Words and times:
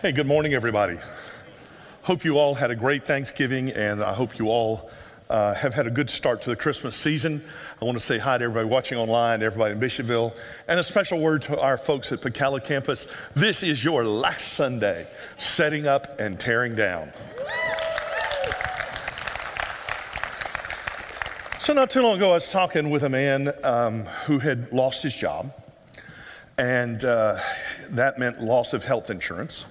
Hey, 0.00 0.12
good 0.12 0.28
morning, 0.28 0.54
everybody. 0.54 0.96
Hope 2.02 2.24
you 2.24 2.38
all 2.38 2.54
had 2.54 2.70
a 2.70 2.76
great 2.76 3.04
Thanksgiving, 3.04 3.70
and 3.70 4.00
I 4.00 4.14
hope 4.14 4.38
you 4.38 4.48
all 4.48 4.92
uh, 5.28 5.54
have 5.54 5.74
had 5.74 5.88
a 5.88 5.90
good 5.90 6.08
start 6.08 6.40
to 6.42 6.50
the 6.50 6.54
Christmas 6.54 6.94
season. 6.94 7.42
I 7.82 7.84
want 7.84 7.98
to 7.98 8.04
say 8.04 8.16
hi 8.16 8.38
to 8.38 8.44
everybody 8.44 8.68
watching 8.68 8.96
online, 8.96 9.42
everybody 9.42 9.72
in 9.72 9.80
Bishopville, 9.80 10.36
and 10.68 10.78
a 10.78 10.84
special 10.84 11.18
word 11.18 11.42
to 11.42 11.58
our 11.58 11.76
folks 11.76 12.12
at 12.12 12.20
Pacala 12.20 12.64
campus. 12.64 13.08
This 13.34 13.64
is 13.64 13.82
your 13.82 14.04
last 14.04 14.52
Sunday, 14.52 15.08
setting 15.36 15.88
up 15.88 16.20
and 16.20 16.38
tearing 16.38 16.76
down. 16.76 17.12
So, 21.60 21.72
not 21.72 21.90
too 21.90 22.02
long 22.02 22.18
ago, 22.18 22.30
I 22.30 22.34
was 22.34 22.48
talking 22.48 22.90
with 22.90 23.02
a 23.02 23.08
man 23.08 23.52
um, 23.64 24.04
who 24.26 24.38
had 24.38 24.72
lost 24.72 25.02
his 25.02 25.12
job, 25.12 25.52
and 26.56 27.04
uh, 27.04 27.40
that 27.90 28.20
meant 28.20 28.40
loss 28.40 28.72
of 28.72 28.84
health 28.84 29.10
insurance. 29.10 29.64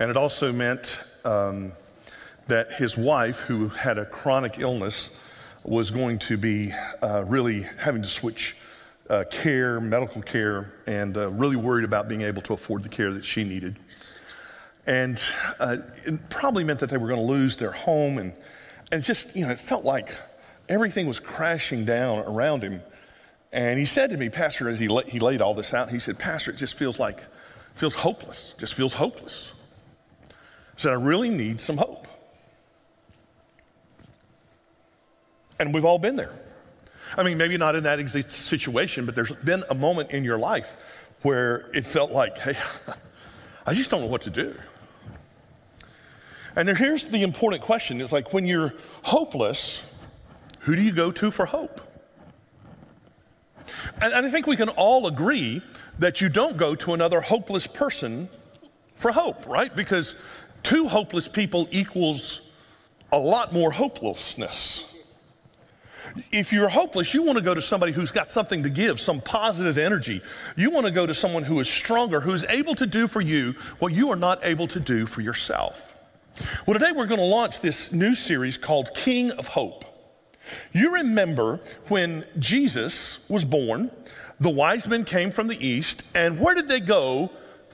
And 0.00 0.08
it 0.08 0.16
also 0.16 0.50
meant 0.50 0.98
um, 1.26 1.72
that 2.48 2.72
his 2.72 2.96
wife, 2.96 3.40
who 3.40 3.68
had 3.68 3.98
a 3.98 4.06
chronic 4.06 4.58
illness, 4.58 5.10
was 5.62 5.90
going 5.90 6.18
to 6.20 6.38
be 6.38 6.72
uh, 7.02 7.24
really 7.26 7.66
having 7.78 8.00
to 8.00 8.08
switch 8.08 8.56
uh, 9.10 9.24
care, 9.30 9.78
medical 9.78 10.22
care, 10.22 10.72
and 10.86 11.18
uh, 11.18 11.28
really 11.30 11.56
worried 11.56 11.84
about 11.84 12.08
being 12.08 12.22
able 12.22 12.40
to 12.40 12.54
afford 12.54 12.82
the 12.82 12.88
care 12.88 13.12
that 13.12 13.26
she 13.26 13.44
needed. 13.44 13.78
And 14.86 15.20
uh, 15.58 15.76
it 16.06 16.30
probably 16.30 16.64
meant 16.64 16.80
that 16.80 16.88
they 16.88 16.96
were 16.96 17.08
going 17.08 17.20
to 17.20 17.26
lose 17.26 17.56
their 17.56 17.72
home. 17.72 18.16
And, 18.16 18.32
and 18.90 19.04
just, 19.04 19.36
you 19.36 19.44
know, 19.44 19.52
it 19.52 19.58
felt 19.58 19.84
like 19.84 20.16
everything 20.70 21.08
was 21.08 21.20
crashing 21.20 21.84
down 21.84 22.20
around 22.20 22.62
him. 22.62 22.80
And 23.52 23.78
he 23.78 23.84
said 23.84 24.08
to 24.10 24.16
me, 24.16 24.30
Pastor, 24.30 24.70
as 24.70 24.80
he, 24.80 24.88
la- 24.88 25.02
he 25.02 25.20
laid 25.20 25.42
all 25.42 25.52
this 25.52 25.74
out, 25.74 25.90
he 25.90 25.98
said, 25.98 26.18
Pastor, 26.18 26.52
it 26.52 26.56
just 26.56 26.74
feels 26.74 26.98
like, 26.98 27.20
feels 27.74 27.94
hopeless, 27.96 28.54
just 28.56 28.72
feels 28.72 28.94
hopeless. 28.94 29.52
Said, 30.80 30.92
I 30.92 30.94
really 30.94 31.28
need 31.28 31.60
some 31.60 31.76
hope. 31.76 32.08
And 35.58 35.74
we've 35.74 35.84
all 35.84 35.98
been 35.98 36.16
there. 36.16 36.32
I 37.18 37.22
mean, 37.22 37.36
maybe 37.36 37.58
not 37.58 37.76
in 37.76 37.82
that 37.82 37.98
exact 37.98 38.30
situation, 38.30 39.04
but 39.04 39.14
there's 39.14 39.30
been 39.30 39.62
a 39.68 39.74
moment 39.74 40.12
in 40.12 40.24
your 40.24 40.38
life 40.38 40.74
where 41.20 41.68
it 41.74 41.86
felt 41.86 42.12
like, 42.12 42.38
hey, 42.38 42.56
I 43.66 43.74
just 43.74 43.90
don't 43.90 44.00
know 44.00 44.06
what 44.06 44.22
to 44.22 44.30
do. 44.30 44.54
And 46.56 46.66
here's 46.66 47.06
the 47.08 47.24
important 47.24 47.60
question 47.60 48.00
it's 48.00 48.10
like 48.10 48.32
when 48.32 48.46
you're 48.46 48.72
hopeless, 49.02 49.82
who 50.60 50.76
do 50.76 50.80
you 50.80 50.92
go 50.92 51.10
to 51.10 51.30
for 51.30 51.44
hope? 51.44 51.82
And, 54.00 54.14
and 54.14 54.24
I 54.24 54.30
think 54.30 54.46
we 54.46 54.56
can 54.56 54.70
all 54.70 55.06
agree 55.06 55.60
that 55.98 56.22
you 56.22 56.30
don't 56.30 56.56
go 56.56 56.74
to 56.76 56.94
another 56.94 57.20
hopeless 57.20 57.66
person 57.66 58.30
for 58.94 59.12
hope, 59.12 59.46
right? 59.46 59.76
Because 59.76 60.14
two 60.62 60.88
hopeless 60.88 61.28
people 61.28 61.68
equals 61.70 62.40
a 63.12 63.18
lot 63.18 63.52
more 63.52 63.70
hopelessness. 63.70 64.84
If 66.32 66.52
you're 66.52 66.68
hopeless, 66.68 67.14
you 67.14 67.22
want 67.22 67.38
to 67.38 67.44
go 67.44 67.54
to 67.54 67.62
somebody 67.62 67.92
who's 67.92 68.10
got 68.10 68.30
something 68.30 68.62
to 68.62 68.70
give, 68.70 69.00
some 69.00 69.20
positive 69.20 69.78
energy. 69.78 70.22
You 70.56 70.70
want 70.70 70.86
to 70.86 70.92
go 70.92 71.06
to 71.06 71.14
someone 71.14 71.44
who 71.44 71.60
is 71.60 71.68
stronger, 71.68 72.20
who 72.20 72.32
is 72.32 72.44
able 72.48 72.74
to 72.76 72.86
do 72.86 73.06
for 73.06 73.20
you 73.20 73.54
what 73.78 73.92
you 73.92 74.10
are 74.10 74.16
not 74.16 74.40
able 74.42 74.66
to 74.68 74.80
do 74.80 75.06
for 75.06 75.20
yourself. 75.20 75.94
Well, 76.66 76.78
today 76.78 76.92
we're 76.92 77.06
going 77.06 77.20
to 77.20 77.26
launch 77.26 77.60
this 77.60 77.92
new 77.92 78.14
series 78.14 78.56
called 78.56 78.94
King 78.94 79.30
of 79.32 79.48
Hope. 79.48 79.84
You 80.72 80.94
remember 80.94 81.60
when 81.88 82.24
Jesus 82.38 83.18
was 83.28 83.44
born, 83.44 83.90
the 84.40 84.50
wise 84.50 84.88
men 84.88 85.04
came 85.04 85.30
from 85.30 85.48
the 85.48 85.64
east, 85.64 86.02
and 86.14 86.40
where 86.40 86.54
did 86.54 86.66
they 86.66 86.80
go 86.80 87.30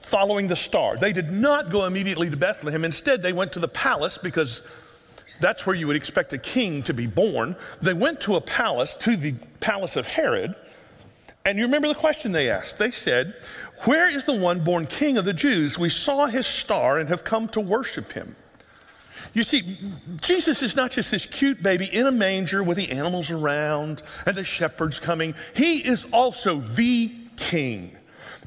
following 0.07 0.47
the 0.47 0.55
star? 0.55 0.97
They 0.97 1.13
did 1.13 1.31
not 1.31 1.69
go 1.69 1.85
immediately 1.85 2.29
to 2.29 2.37
Bethlehem. 2.37 2.85
Instead, 2.85 3.21
they 3.21 3.33
went 3.33 3.51
to 3.53 3.59
the 3.59 3.67
palace 3.67 4.17
because 4.17 4.61
that's 5.39 5.65
where 5.65 5.75
you 5.75 5.87
would 5.87 5.95
expect 5.95 6.33
a 6.33 6.37
king 6.37 6.81
to 6.83 6.93
be 6.93 7.07
born. 7.07 7.55
They 7.81 7.93
went 7.93 8.21
to 8.21 8.35
a 8.35 8.41
palace, 8.41 8.95
to 9.01 9.15
the 9.17 9.33
palace 9.59 9.95
of 9.95 10.07
Herod. 10.07 10.55
And 11.45 11.57
you 11.57 11.65
remember 11.65 11.87
the 11.87 11.95
question 11.95 12.31
they 12.31 12.49
asked? 12.49 12.77
They 12.77 12.91
said, 12.91 13.35
Where 13.83 14.09
is 14.09 14.25
the 14.25 14.33
one 14.33 14.63
born 14.63 14.87
king 14.87 15.17
of 15.17 15.25
the 15.25 15.33
Jews? 15.33 15.77
We 15.77 15.89
saw 15.89 16.27
his 16.27 16.47
star 16.47 16.99
and 16.99 17.09
have 17.09 17.23
come 17.23 17.47
to 17.49 17.61
worship 17.61 18.11
him. 18.13 18.35
You 19.33 19.43
see, 19.43 19.77
Jesus 20.21 20.63
is 20.63 20.75
not 20.75 20.91
just 20.91 21.11
this 21.11 21.25
cute 21.25 21.61
baby 21.61 21.85
in 21.85 22.07
a 22.07 22.11
manger 22.11 22.63
with 22.63 22.77
the 22.77 22.89
animals 22.91 23.29
around 23.29 24.01
and 24.25 24.35
the 24.35 24.43
shepherds 24.43 24.99
coming. 24.99 25.35
He 25.53 25.85
is 25.85 26.05
also 26.11 26.61
the 26.61 27.13
king. 27.35 27.95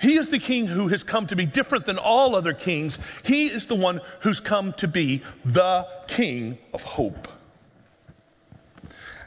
He 0.01 0.17
is 0.17 0.31
the 0.31 0.39
king 0.39 0.67
who 0.67 0.89
has 0.89 1.03
come 1.03 1.27
to 1.27 1.37
be 1.37 1.47
different 1.47 1.85
than 1.85 1.99
all 1.99 2.35
other 2.35 2.55
kings. 2.55 2.99
He 3.23 3.47
is 3.47 3.67
the 3.67 3.75
one 3.75 4.01
who's 4.21 4.41
come 4.41 4.73
to 4.75 4.89
be 4.89 5.23
the 5.45 5.87
king 6.09 6.59
of 6.73 6.83
hope. 6.83 7.29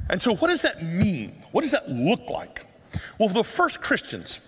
And 0.09 0.21
so, 0.21 0.35
what 0.35 0.47
does 0.47 0.63
that 0.63 0.83
mean? 0.83 1.43
What 1.51 1.61
does 1.61 1.71
that 1.71 1.89
look 1.89 2.29
like? 2.29 2.65
Well, 3.17 3.29
the 3.29 3.43
first 3.43 3.81
Christians, 3.81 4.39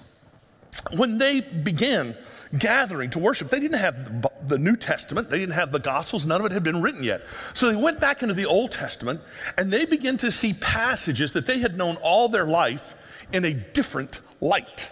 when 0.95 1.17
they 1.17 1.41
began 1.41 2.15
gathering 2.57 3.09
to 3.11 3.19
worship, 3.19 3.49
they 3.49 3.59
didn't 3.59 3.79
have 3.79 4.27
the 4.47 4.57
New 4.57 4.75
Testament, 4.75 5.29
they 5.29 5.39
didn't 5.39 5.55
have 5.55 5.71
the 5.71 5.79
Gospels, 5.79 6.25
none 6.25 6.39
of 6.39 6.45
it 6.45 6.51
had 6.51 6.63
been 6.63 6.81
written 6.81 7.03
yet. 7.03 7.21
So 7.53 7.69
they 7.69 7.75
went 7.75 7.99
back 7.99 8.21
into 8.21 8.33
the 8.33 8.45
Old 8.45 8.71
Testament 8.71 9.21
and 9.57 9.71
they 9.71 9.85
began 9.85 10.17
to 10.17 10.31
see 10.31 10.53
passages 10.53 11.33
that 11.33 11.45
they 11.45 11.59
had 11.59 11.77
known 11.77 11.97
all 11.97 12.29
their 12.29 12.45
life 12.45 12.95
in 13.31 13.45
a 13.45 13.53
different 13.53 14.19
light. 14.41 14.89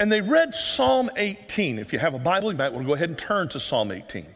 And 0.00 0.10
they 0.10 0.20
read 0.20 0.54
Psalm 0.54 1.10
18. 1.16 1.78
If 1.78 1.92
you 1.92 1.98
have 1.98 2.14
a 2.14 2.18
Bible, 2.18 2.50
you 2.50 2.58
might 2.58 2.72
want 2.72 2.84
to 2.84 2.88
go 2.88 2.94
ahead 2.94 3.10
and 3.10 3.18
turn 3.18 3.48
to 3.50 3.60
Psalm 3.60 3.92
18, 3.92 4.26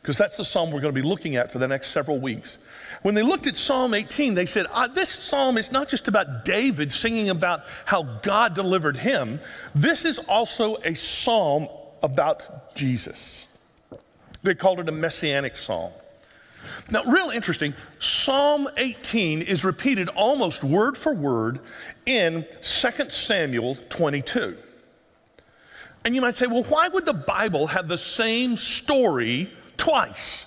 because 0.00 0.16
that's 0.16 0.36
the 0.36 0.44
psalm 0.44 0.70
we're 0.70 0.80
going 0.80 0.94
to 0.94 1.00
be 1.00 1.06
looking 1.06 1.36
at 1.36 1.52
for 1.52 1.58
the 1.58 1.68
next 1.68 1.90
several 1.90 2.18
weeks. 2.18 2.58
When 3.02 3.14
they 3.14 3.22
looked 3.22 3.46
at 3.46 3.56
Psalm 3.56 3.92
18, 3.92 4.34
they 4.34 4.46
said, 4.46 4.66
ah, 4.70 4.86
This 4.86 5.10
psalm 5.10 5.58
is 5.58 5.70
not 5.70 5.88
just 5.88 6.08
about 6.08 6.44
David 6.44 6.90
singing 6.90 7.28
about 7.28 7.64
how 7.84 8.04
God 8.22 8.54
delivered 8.54 8.96
him, 8.96 9.38
this 9.74 10.04
is 10.04 10.18
also 10.20 10.76
a 10.76 10.94
psalm 10.94 11.68
about 12.02 12.74
Jesus. 12.74 13.46
They 14.42 14.54
called 14.54 14.80
it 14.80 14.88
a 14.88 14.92
messianic 14.92 15.56
psalm. 15.56 15.92
Now, 16.90 17.04
real 17.04 17.30
interesting, 17.30 17.74
Psalm 18.00 18.68
18 18.76 19.42
is 19.42 19.62
repeated 19.62 20.08
almost 20.08 20.64
word 20.64 20.96
for 20.96 21.14
word 21.14 21.60
in 22.06 22.44
2 22.62 23.10
Samuel 23.10 23.76
22. 23.88 24.56
And 26.06 26.14
you 26.14 26.20
might 26.20 26.36
say, 26.36 26.46
well, 26.46 26.62
why 26.62 26.86
would 26.86 27.04
the 27.04 27.12
Bible 27.12 27.66
have 27.66 27.88
the 27.88 27.98
same 27.98 28.56
story 28.56 29.52
twice? 29.76 30.44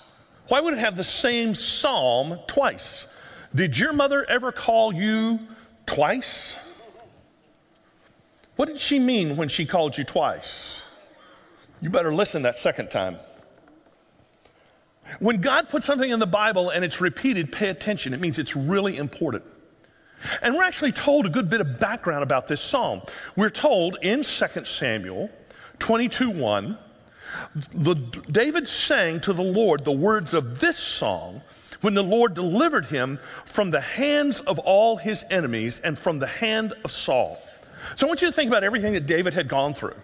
Why 0.48 0.58
would 0.58 0.72
it 0.72 0.80
have 0.80 0.96
the 0.96 1.04
same 1.04 1.54
psalm 1.54 2.38
twice? 2.46 3.06
Did 3.54 3.76
your 3.76 3.92
mother 3.92 4.24
ever 4.24 4.52
call 4.52 4.94
you 4.94 5.38
twice? 5.84 6.56
What 8.56 8.68
did 8.68 8.80
she 8.80 8.98
mean 8.98 9.36
when 9.36 9.50
she 9.50 9.66
called 9.66 9.98
you 9.98 10.04
twice? 10.04 10.80
You 11.82 11.90
better 11.90 12.14
listen 12.14 12.40
that 12.44 12.56
second 12.56 12.90
time. 12.90 13.18
When 15.18 15.42
God 15.42 15.68
puts 15.68 15.84
something 15.84 16.10
in 16.10 16.20
the 16.20 16.26
Bible 16.26 16.70
and 16.70 16.86
it's 16.86 17.02
repeated, 17.02 17.52
pay 17.52 17.68
attention. 17.68 18.14
It 18.14 18.20
means 18.20 18.38
it's 18.38 18.56
really 18.56 18.96
important. 18.96 19.44
And 20.40 20.54
we're 20.54 20.62
actually 20.62 20.92
told 20.92 21.26
a 21.26 21.28
good 21.28 21.50
bit 21.50 21.60
of 21.60 21.78
background 21.78 22.22
about 22.22 22.46
this 22.46 22.62
psalm. 22.62 23.02
We're 23.36 23.50
told 23.50 23.98
in 24.00 24.22
2 24.22 24.64
Samuel 24.64 25.30
22 25.80 26.30
1, 26.30 26.78
the, 27.74 27.94
David 28.30 28.68
sang 28.68 29.20
to 29.20 29.32
the 29.32 29.42
Lord 29.42 29.84
the 29.84 29.92
words 29.92 30.34
of 30.34 30.60
this 30.60 30.78
song 30.78 31.42
when 31.80 31.94
the 31.94 32.02
Lord 32.02 32.34
delivered 32.34 32.86
him 32.86 33.18
from 33.44 33.70
the 33.70 33.80
hands 33.80 34.40
of 34.40 34.58
all 34.60 34.96
his 34.96 35.24
enemies 35.30 35.80
and 35.80 35.98
from 35.98 36.18
the 36.18 36.26
hand 36.26 36.74
of 36.84 36.92
Saul. 36.92 37.38
So 37.96 38.06
I 38.06 38.08
want 38.08 38.22
you 38.22 38.28
to 38.28 38.34
think 38.34 38.50
about 38.50 38.64
everything 38.64 38.92
that 38.92 39.06
David 39.06 39.34
had 39.34 39.48
gone 39.48 39.74
through. 39.74 39.96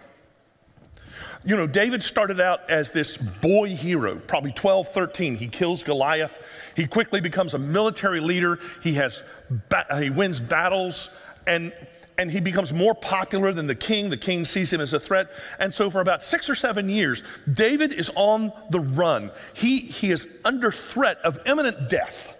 You 1.45 1.55
know, 1.55 1.67
David 1.67 2.03
started 2.03 2.41
out 2.41 2.69
as 2.69 2.91
this 2.91 3.15
boy 3.15 3.69
hero, 3.69 4.15
probably 4.15 4.51
12, 4.51 4.89
13. 4.89 5.35
He 5.35 5.47
kills 5.47 5.83
Goliath. 5.83 6.37
He 6.75 6.87
quickly 6.87 7.21
becomes 7.21 7.53
a 7.53 7.59
military 7.59 8.19
leader. 8.19 8.59
He 8.81 8.93
has 8.95 9.21
he 9.97 10.09
wins 10.09 10.39
battles 10.39 11.09
and 11.45 11.71
and 12.17 12.31
he 12.31 12.39
becomes 12.39 12.73
more 12.73 12.95
popular 12.95 13.53
than 13.53 13.67
the 13.67 13.75
king. 13.75 14.09
The 14.09 14.17
king 14.17 14.43
sees 14.43 14.73
him 14.73 14.81
as 14.81 14.93
a 14.93 14.99
threat. 14.99 15.29
And 15.59 15.73
so, 15.73 15.89
for 15.91 16.01
about 16.01 16.23
six 16.23 16.49
or 16.49 16.55
seven 16.55 16.89
years, 16.89 17.21
David 17.51 17.93
is 17.93 18.09
on 18.15 18.51
the 18.71 18.79
run. 18.79 19.31
He, 19.53 19.79
he 19.79 20.09
is 20.09 20.27
under 20.43 20.71
threat 20.71 21.19
of 21.19 21.39
imminent 21.45 21.89
death. 21.89 22.35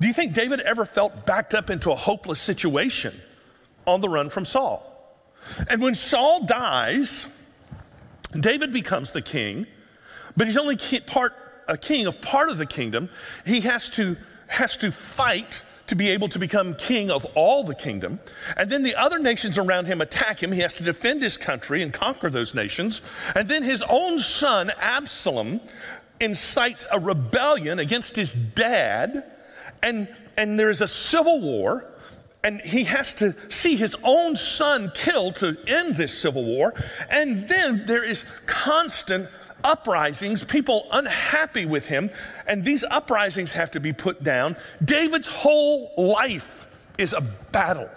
Do 0.00 0.06
you 0.06 0.14
think 0.14 0.34
David 0.34 0.60
ever 0.60 0.84
felt 0.84 1.26
backed 1.26 1.54
up 1.54 1.70
into 1.70 1.90
a 1.90 1.96
hopeless 1.96 2.40
situation 2.40 3.14
on 3.86 4.00
the 4.00 4.08
run 4.08 4.30
from 4.30 4.44
Saul? 4.44 4.92
And 5.68 5.80
when 5.80 5.94
Saul 5.94 6.44
dies, 6.44 7.26
David 8.32 8.72
becomes 8.72 9.12
the 9.12 9.22
king, 9.22 9.66
but 10.36 10.46
he's 10.46 10.58
only 10.58 10.76
part, 11.06 11.34
a 11.66 11.78
king 11.78 12.06
of 12.06 12.20
part 12.20 12.50
of 12.50 12.58
the 12.58 12.66
kingdom. 12.66 13.08
He 13.44 13.60
has 13.62 13.88
to, 13.90 14.16
has 14.48 14.76
to 14.78 14.90
fight 14.92 15.62
to 15.86 15.94
be 15.94 16.08
able 16.10 16.28
to 16.28 16.38
become 16.38 16.74
king 16.74 17.10
of 17.10 17.24
all 17.34 17.64
the 17.64 17.74
kingdom. 17.74 18.20
And 18.56 18.70
then 18.70 18.82
the 18.82 18.94
other 18.96 19.18
nations 19.18 19.58
around 19.58 19.86
him 19.86 20.00
attack 20.00 20.42
him. 20.42 20.52
He 20.52 20.60
has 20.60 20.74
to 20.76 20.82
defend 20.82 21.22
his 21.22 21.36
country 21.36 21.82
and 21.82 21.92
conquer 21.92 22.30
those 22.30 22.54
nations. 22.54 23.00
And 23.34 23.48
then 23.48 23.62
his 23.62 23.82
own 23.88 24.18
son, 24.18 24.72
Absalom, 24.80 25.60
incites 26.20 26.86
a 26.90 26.98
rebellion 26.98 27.78
against 27.78 28.16
his 28.16 28.32
dad. 28.32 29.24
And, 29.82 30.08
and 30.36 30.58
there's 30.58 30.80
a 30.80 30.88
civil 30.88 31.40
war. 31.40 31.86
And 32.42 32.60
he 32.60 32.84
has 32.84 33.12
to 33.14 33.34
see 33.50 33.76
his 33.76 33.96
own 34.04 34.36
son 34.36 34.92
killed 34.94 35.36
to 35.36 35.56
end 35.66 35.96
this 35.96 36.16
civil 36.16 36.44
war. 36.44 36.74
And 37.10 37.48
then 37.48 37.84
there 37.86 38.04
is 38.04 38.24
constant 38.46 39.28
uprisings, 39.64 40.44
people 40.44 40.86
unhappy 40.92 41.64
with 41.64 41.86
him, 41.86 42.10
and 42.46 42.64
these 42.64 42.84
uprisings 42.84 43.52
have 43.52 43.70
to 43.72 43.80
be 43.80 43.92
put 43.92 44.22
down. 44.22 44.56
David's 44.84 45.28
whole 45.28 45.92
life 45.96 46.66
is 46.98 47.12
a 47.12 47.20
battle. 47.20 47.90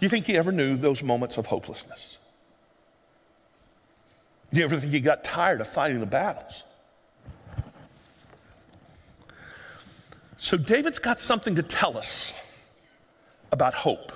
You 0.00 0.08
think 0.08 0.26
he 0.26 0.36
ever 0.36 0.52
knew 0.52 0.76
those 0.76 1.02
moments 1.02 1.36
of 1.36 1.46
hopelessness? 1.46 2.18
Do 4.52 4.58
you 4.58 4.64
ever 4.64 4.76
think 4.76 4.92
he 4.92 5.00
got 5.00 5.24
tired 5.24 5.60
of 5.60 5.68
fighting 5.68 6.00
the 6.00 6.06
battles? 6.06 6.64
So, 10.36 10.56
David's 10.56 10.98
got 10.98 11.20
something 11.20 11.54
to 11.54 11.62
tell 11.62 11.96
us 11.96 12.32
about 13.52 13.74
hope. 13.74 14.12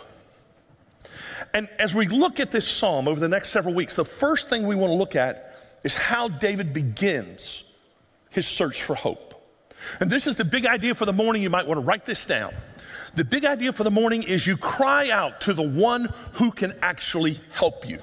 And 1.52 1.68
as 1.78 1.94
we 1.94 2.08
look 2.08 2.40
at 2.40 2.50
this 2.50 2.66
psalm 2.66 3.08
over 3.08 3.20
the 3.20 3.28
next 3.28 3.50
several 3.50 3.74
weeks, 3.74 3.96
the 3.96 4.04
first 4.04 4.48
thing 4.48 4.66
we 4.66 4.74
want 4.74 4.90
to 4.90 4.96
look 4.96 5.16
at 5.16 5.56
is 5.84 5.94
how 5.94 6.28
David 6.28 6.72
begins 6.72 7.64
his 8.30 8.46
search 8.46 8.82
for 8.82 8.94
hope. 8.94 9.34
And 10.00 10.10
this 10.10 10.26
is 10.26 10.36
the 10.36 10.44
big 10.44 10.66
idea 10.66 10.94
for 10.94 11.04
the 11.04 11.12
morning. 11.12 11.42
You 11.42 11.50
might 11.50 11.66
want 11.66 11.78
to 11.78 11.84
write 11.84 12.04
this 12.04 12.24
down. 12.24 12.54
The 13.14 13.24
big 13.24 13.44
idea 13.44 13.72
for 13.72 13.84
the 13.84 13.90
morning 13.90 14.22
is 14.22 14.46
you 14.46 14.56
cry 14.56 15.10
out 15.10 15.40
to 15.42 15.54
the 15.54 15.62
one 15.62 16.12
who 16.32 16.50
can 16.50 16.74
actually 16.82 17.40
help 17.52 17.88
you. 17.88 18.00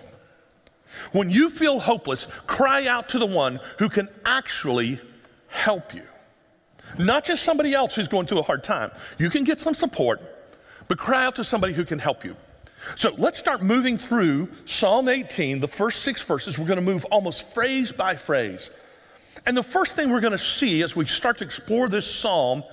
When 1.12 1.30
you 1.30 1.50
feel 1.50 1.80
hopeless, 1.80 2.28
cry 2.48 2.88
out 2.88 3.10
to 3.10 3.20
the 3.20 3.26
one 3.26 3.60
who 3.80 3.90
can 3.90 4.10
actually 4.26 5.00
help 5.48 5.94
you. 5.94 6.04
Not 6.98 7.26
just 7.26 7.44
somebody 7.44 7.74
else 7.74 7.96
who's 7.96 8.08
going 8.08 8.28
through 8.28 8.40
a 8.40 8.44
hard 8.44 8.64
time. 8.64 8.92
You 9.18 9.30
can 9.30 9.44
get 9.44 9.60
some 9.60 9.74
support, 9.74 10.22
but 10.88 10.98
cry 10.98 11.26
out 11.26 11.36
to 11.36 11.44
somebody 11.44 11.74
who 11.74 11.86
can 11.86 12.00
help 12.00 12.24
you. 12.24 12.36
So 12.96 13.14
let's 13.18 13.38
start 13.38 13.62
moving 13.62 13.98
through 13.98 14.50
Psalm 14.66 15.08
18, 15.08 15.60
the 15.60 15.68
first 15.68 16.02
six 16.02 16.22
verses. 16.22 16.58
We're 16.58 16.68
going 16.68 16.78
to 16.78 16.82
move 16.82 17.06
almost 17.06 17.54
phrase 17.54 17.92
by 17.92 18.16
phrase. 18.16 18.70
And 19.46 19.58
the 19.58 19.64
first 19.64 19.96
thing 19.96 20.10
we're 20.10 20.22
going 20.22 20.32
to 20.32 20.38
see 20.38 20.82
as 20.84 20.96
we 20.96 21.06
start 21.06 21.40
to 21.40 21.44
explore 21.44 21.90
this 21.90 22.10
psalm 22.10 22.64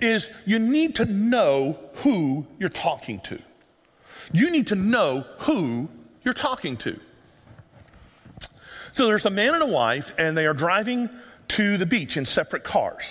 is 0.00 0.30
you 0.46 0.58
need 0.58 0.96
to 0.96 1.04
know 1.04 1.78
who 1.94 2.46
you're 2.58 2.68
talking 2.68 3.20
to. 3.20 3.40
You 4.32 4.50
need 4.50 4.68
to 4.68 4.74
know 4.74 5.24
who 5.38 5.88
you're 6.24 6.34
talking 6.34 6.76
to. 6.78 6.98
So 8.92 9.06
there's 9.06 9.26
a 9.26 9.30
man 9.30 9.54
and 9.54 9.62
a 9.62 9.66
wife, 9.66 10.12
and 10.18 10.36
they 10.36 10.46
are 10.46 10.54
driving 10.54 11.08
to 11.48 11.76
the 11.76 11.86
beach 11.86 12.16
in 12.16 12.24
separate 12.24 12.64
cars. 12.64 13.04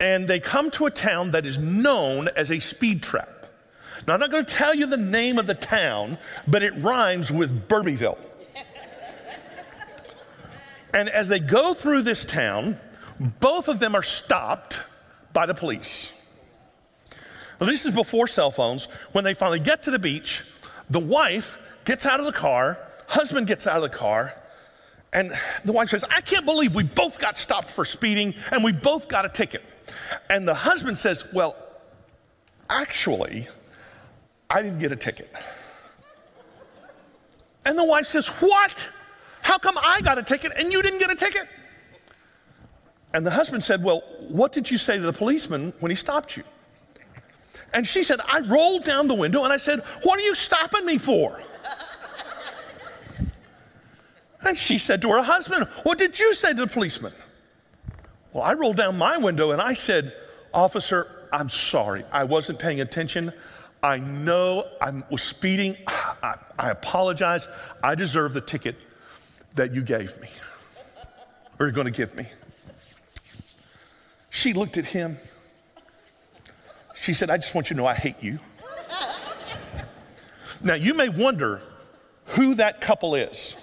And 0.00 0.26
they 0.26 0.40
come 0.40 0.70
to 0.72 0.86
a 0.86 0.90
town 0.90 1.30
that 1.32 1.46
is 1.46 1.58
known 1.58 2.28
as 2.36 2.50
a 2.50 2.58
speed 2.58 3.02
trap. 3.02 3.33
Now, 4.06 4.14
I'm 4.14 4.20
not 4.20 4.30
going 4.30 4.44
to 4.44 4.54
tell 4.54 4.74
you 4.74 4.86
the 4.86 4.96
name 4.96 5.38
of 5.38 5.46
the 5.46 5.54
town, 5.54 6.18
but 6.46 6.62
it 6.62 6.74
rhymes 6.76 7.30
with 7.30 7.68
Burbyville. 7.68 8.18
and 10.94 11.08
as 11.08 11.28
they 11.28 11.40
go 11.40 11.74
through 11.74 12.02
this 12.02 12.24
town, 12.24 12.78
both 13.40 13.68
of 13.68 13.78
them 13.78 13.94
are 13.94 14.02
stopped 14.02 14.78
by 15.32 15.46
the 15.46 15.54
police. 15.54 16.12
This 17.60 17.84
is 17.84 17.94
before 17.94 18.26
cell 18.26 18.50
phones. 18.50 18.88
When 19.12 19.24
they 19.24 19.34
finally 19.34 19.60
get 19.60 19.82
to 19.84 19.90
the 19.90 19.98
beach, 19.98 20.42
the 20.90 21.00
wife 21.00 21.58
gets 21.84 22.04
out 22.04 22.20
of 22.20 22.26
the 22.26 22.32
car, 22.32 22.78
husband 23.06 23.46
gets 23.46 23.66
out 23.66 23.76
of 23.76 23.82
the 23.82 23.96
car, 23.96 24.34
and 25.14 25.32
the 25.64 25.72
wife 25.72 25.90
says, 25.90 26.04
I 26.04 26.20
can't 26.20 26.44
believe 26.44 26.74
we 26.74 26.82
both 26.82 27.18
got 27.20 27.38
stopped 27.38 27.70
for 27.70 27.84
speeding 27.84 28.34
and 28.50 28.64
we 28.64 28.72
both 28.72 29.06
got 29.06 29.24
a 29.24 29.28
ticket. 29.28 29.62
And 30.28 30.46
the 30.46 30.54
husband 30.54 30.98
says, 30.98 31.24
Well, 31.32 31.54
actually, 32.68 33.46
I 34.54 34.62
didn't 34.62 34.78
get 34.78 34.92
a 34.92 34.96
ticket. 34.96 35.28
And 37.64 37.76
the 37.76 37.82
wife 37.82 38.06
says, 38.06 38.28
What? 38.28 38.72
How 39.42 39.58
come 39.58 39.76
I 39.76 40.00
got 40.00 40.16
a 40.16 40.22
ticket 40.22 40.52
and 40.56 40.72
you 40.72 40.80
didn't 40.80 41.00
get 41.00 41.10
a 41.10 41.16
ticket? 41.16 41.48
And 43.12 43.26
the 43.26 43.32
husband 43.32 43.64
said, 43.64 43.82
Well, 43.82 44.04
what 44.28 44.52
did 44.52 44.70
you 44.70 44.78
say 44.78 44.96
to 44.96 45.02
the 45.02 45.12
policeman 45.12 45.72
when 45.80 45.90
he 45.90 45.96
stopped 45.96 46.36
you? 46.36 46.44
And 47.72 47.84
she 47.84 48.04
said, 48.04 48.20
I 48.28 48.40
rolled 48.40 48.84
down 48.84 49.08
the 49.08 49.14
window 49.14 49.42
and 49.42 49.52
I 49.52 49.56
said, 49.56 49.80
What 50.04 50.20
are 50.20 50.22
you 50.22 50.36
stopping 50.36 50.86
me 50.86 50.98
for? 50.98 51.36
and 54.42 54.56
she 54.56 54.78
said 54.78 55.02
to 55.02 55.10
her 55.10 55.22
husband, 55.22 55.66
What 55.82 55.98
did 55.98 56.16
you 56.16 56.32
say 56.32 56.50
to 56.50 56.60
the 56.60 56.66
policeman? 56.68 57.12
Well, 58.32 58.44
I 58.44 58.52
rolled 58.52 58.76
down 58.76 58.96
my 58.96 59.16
window 59.16 59.50
and 59.50 59.60
I 59.60 59.74
said, 59.74 60.14
Officer, 60.52 61.08
I'm 61.32 61.48
sorry. 61.48 62.04
I 62.12 62.22
wasn't 62.22 62.60
paying 62.60 62.80
attention. 62.80 63.32
I 63.84 63.98
know 63.98 64.66
I 64.80 65.02
was 65.10 65.22
speeding. 65.22 65.76
I, 65.86 66.36
I 66.58 66.70
apologize. 66.70 67.46
I 67.82 67.94
deserve 67.94 68.32
the 68.32 68.40
ticket 68.40 68.76
that 69.56 69.74
you 69.74 69.82
gave 69.82 70.18
me 70.22 70.28
or 71.58 71.66
you're 71.66 71.72
going 71.72 71.84
to 71.84 71.90
give 71.90 72.16
me. 72.16 72.26
She 74.30 74.54
looked 74.54 74.78
at 74.78 74.86
him. 74.86 75.18
She 76.94 77.12
said, 77.12 77.28
I 77.28 77.36
just 77.36 77.54
want 77.54 77.68
you 77.68 77.76
to 77.76 77.82
know 77.82 77.86
I 77.86 77.94
hate 77.94 78.22
you. 78.22 78.38
now, 80.62 80.74
you 80.74 80.94
may 80.94 81.10
wonder 81.10 81.60
who 82.28 82.54
that 82.54 82.80
couple 82.80 83.14
is, 83.14 83.54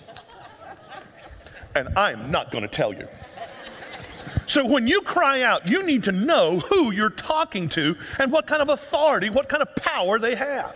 and 1.73 1.97
I'm 1.97 2.29
not 2.29 2.51
going 2.51 2.61
to 2.61 2.67
tell 2.67 2.93
you. 2.93 3.07
So 4.51 4.65
when 4.65 4.85
you 4.85 4.99
cry 4.99 5.43
out, 5.43 5.69
you 5.69 5.81
need 5.81 6.03
to 6.03 6.11
know 6.11 6.59
who 6.59 6.91
you're 6.91 7.09
talking 7.09 7.69
to 7.69 7.95
and 8.19 8.33
what 8.33 8.47
kind 8.47 8.61
of 8.61 8.67
authority, 8.67 9.29
what 9.29 9.47
kind 9.47 9.63
of 9.63 9.73
power 9.77 10.19
they 10.19 10.35
have. 10.35 10.75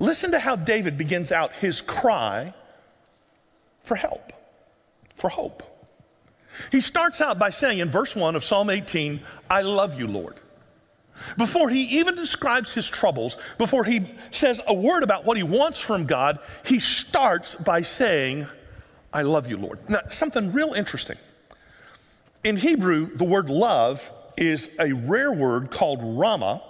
Listen 0.00 0.32
to 0.32 0.40
how 0.40 0.56
David 0.56 0.98
begins 0.98 1.30
out 1.30 1.52
his 1.52 1.80
cry 1.80 2.52
for 3.84 3.94
help, 3.94 4.32
for 5.14 5.30
hope. 5.30 5.62
He 6.72 6.80
starts 6.80 7.20
out 7.20 7.38
by 7.38 7.50
saying 7.50 7.78
in 7.78 7.92
verse 7.92 8.16
1 8.16 8.34
of 8.34 8.42
Psalm 8.42 8.70
18, 8.70 9.20
I 9.48 9.62
love 9.62 9.96
you, 9.96 10.08
Lord. 10.08 10.40
Before 11.38 11.68
he 11.68 11.82
even 12.00 12.16
describes 12.16 12.74
his 12.74 12.90
troubles, 12.90 13.36
before 13.56 13.84
he 13.84 14.04
says 14.32 14.60
a 14.66 14.74
word 14.74 15.04
about 15.04 15.24
what 15.24 15.36
he 15.36 15.44
wants 15.44 15.78
from 15.78 16.06
God, 16.06 16.40
he 16.66 16.80
starts 16.80 17.54
by 17.54 17.82
saying, 17.82 18.48
I 19.12 19.22
love 19.22 19.48
you, 19.48 19.58
Lord. 19.58 19.78
Now, 19.88 20.00
something 20.08 20.50
real 20.50 20.72
interesting. 20.72 21.18
In 22.44 22.56
Hebrew, 22.56 23.06
the 23.06 23.24
word 23.24 23.48
love 23.48 24.10
is 24.36 24.68
a 24.78 24.92
rare 24.92 25.32
word 25.32 25.70
called 25.70 26.00
racham. 26.00 26.60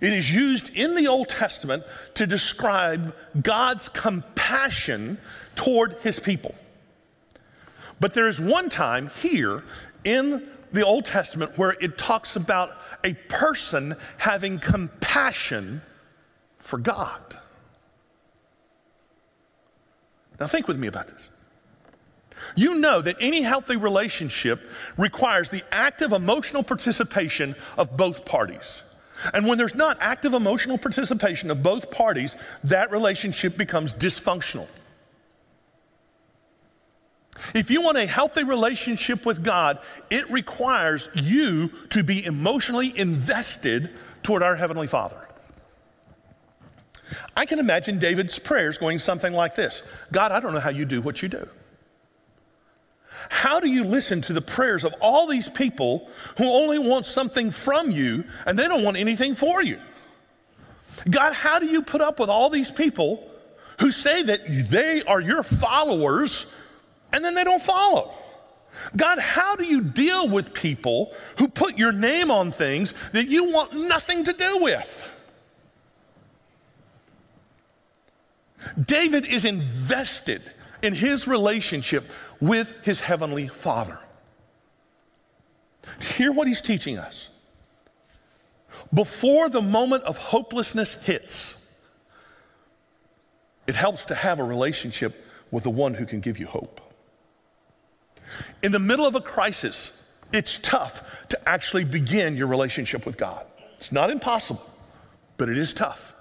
It 0.00 0.12
is 0.12 0.32
used 0.32 0.70
in 0.70 0.94
the 0.94 1.08
Old 1.08 1.28
Testament 1.28 1.84
to 2.14 2.26
describe 2.26 3.14
God's 3.42 3.88
compassion 3.88 5.18
toward 5.56 5.96
his 6.02 6.18
people. 6.18 6.54
But 7.98 8.14
there 8.14 8.28
is 8.28 8.40
one 8.40 8.70
time 8.70 9.10
here 9.20 9.62
in 10.04 10.48
the 10.72 10.84
Old 10.86 11.04
Testament 11.04 11.58
where 11.58 11.76
it 11.80 11.98
talks 11.98 12.36
about 12.36 12.76
a 13.04 13.14
person 13.28 13.96
having 14.16 14.58
compassion 14.58 15.82
for 16.58 16.78
God. 16.78 17.36
Now, 20.38 20.46
think 20.46 20.68
with 20.68 20.78
me 20.78 20.86
about 20.86 21.08
this. 21.08 21.30
You 22.54 22.76
know 22.76 23.00
that 23.02 23.16
any 23.20 23.42
healthy 23.42 23.76
relationship 23.76 24.60
requires 24.96 25.48
the 25.48 25.62
active 25.72 26.12
emotional 26.12 26.62
participation 26.62 27.54
of 27.76 27.96
both 27.96 28.24
parties. 28.24 28.82
And 29.34 29.46
when 29.46 29.58
there's 29.58 29.74
not 29.74 29.98
active 30.00 30.34
emotional 30.34 30.78
participation 30.78 31.50
of 31.50 31.62
both 31.62 31.90
parties, 31.90 32.36
that 32.64 32.90
relationship 32.90 33.56
becomes 33.56 33.92
dysfunctional. 33.92 34.66
If 37.54 37.70
you 37.70 37.80
want 37.80 37.96
a 37.96 38.06
healthy 38.06 38.44
relationship 38.44 39.24
with 39.24 39.42
God, 39.42 39.78
it 40.10 40.30
requires 40.30 41.08
you 41.14 41.70
to 41.90 42.02
be 42.02 42.24
emotionally 42.24 42.96
invested 42.96 43.90
toward 44.22 44.42
our 44.42 44.56
Heavenly 44.56 44.86
Father. 44.86 45.26
I 47.36 47.46
can 47.46 47.58
imagine 47.58 47.98
David's 47.98 48.38
prayers 48.38 48.78
going 48.78 48.98
something 48.98 49.32
like 49.32 49.54
this 49.54 49.82
God, 50.12 50.32
I 50.32 50.40
don't 50.40 50.52
know 50.52 50.60
how 50.60 50.70
you 50.70 50.84
do 50.84 51.00
what 51.00 51.22
you 51.22 51.28
do. 51.28 51.48
How 53.28 53.60
do 53.60 53.68
you 53.68 53.84
listen 53.84 54.22
to 54.22 54.32
the 54.32 54.40
prayers 54.40 54.84
of 54.84 54.94
all 55.00 55.26
these 55.26 55.48
people 55.48 56.08
who 56.38 56.44
only 56.44 56.78
want 56.78 57.06
something 57.06 57.50
from 57.50 57.90
you 57.90 58.24
and 58.46 58.58
they 58.58 58.66
don't 58.66 58.82
want 58.82 58.96
anything 58.96 59.34
for 59.34 59.62
you? 59.62 59.78
God, 61.08 61.32
how 61.32 61.58
do 61.58 61.66
you 61.66 61.82
put 61.82 62.00
up 62.00 62.18
with 62.18 62.28
all 62.28 62.50
these 62.50 62.70
people 62.70 63.30
who 63.78 63.90
say 63.90 64.22
that 64.22 64.40
they 64.70 65.02
are 65.02 65.20
your 65.20 65.42
followers 65.42 66.46
and 67.12 67.24
then 67.24 67.34
they 67.34 67.44
don't 67.44 67.62
follow? 67.62 68.12
God, 68.96 69.18
how 69.18 69.56
do 69.56 69.64
you 69.64 69.80
deal 69.80 70.28
with 70.28 70.54
people 70.54 71.12
who 71.38 71.48
put 71.48 71.76
your 71.76 71.92
name 71.92 72.30
on 72.30 72.52
things 72.52 72.94
that 73.12 73.28
you 73.28 73.50
want 73.50 73.74
nothing 73.74 74.24
to 74.24 74.32
do 74.32 74.62
with? 74.62 75.08
David 78.86 79.26
is 79.26 79.44
invested 79.44 80.42
in 80.82 80.94
his 80.94 81.26
relationship 81.26 82.10
with 82.40 82.72
his 82.82 83.00
heavenly 83.00 83.48
Father. 83.48 83.98
Hear 86.00 86.32
what 86.32 86.46
he's 86.46 86.60
teaching 86.60 86.98
us. 86.98 87.28
Before 88.92 89.48
the 89.48 89.62
moment 89.62 90.04
of 90.04 90.16
hopelessness 90.16 90.94
hits, 90.94 91.54
it 93.66 93.74
helps 93.74 94.04
to 94.06 94.14
have 94.14 94.38
a 94.38 94.44
relationship 94.44 95.24
with 95.50 95.64
the 95.64 95.70
one 95.70 95.94
who 95.94 96.06
can 96.06 96.20
give 96.20 96.38
you 96.38 96.46
hope. 96.46 96.80
In 98.62 98.72
the 98.72 98.78
middle 98.78 99.06
of 99.06 99.14
a 99.14 99.20
crisis, 99.20 99.92
it's 100.32 100.58
tough 100.62 101.02
to 101.28 101.48
actually 101.48 101.84
begin 101.84 102.36
your 102.36 102.46
relationship 102.46 103.04
with 103.04 103.16
God. 103.16 103.44
It's 103.76 103.92
not 103.92 104.10
impossible, 104.10 104.64
but 105.36 105.48
it 105.48 105.58
is 105.58 105.72
tough. 105.72 106.14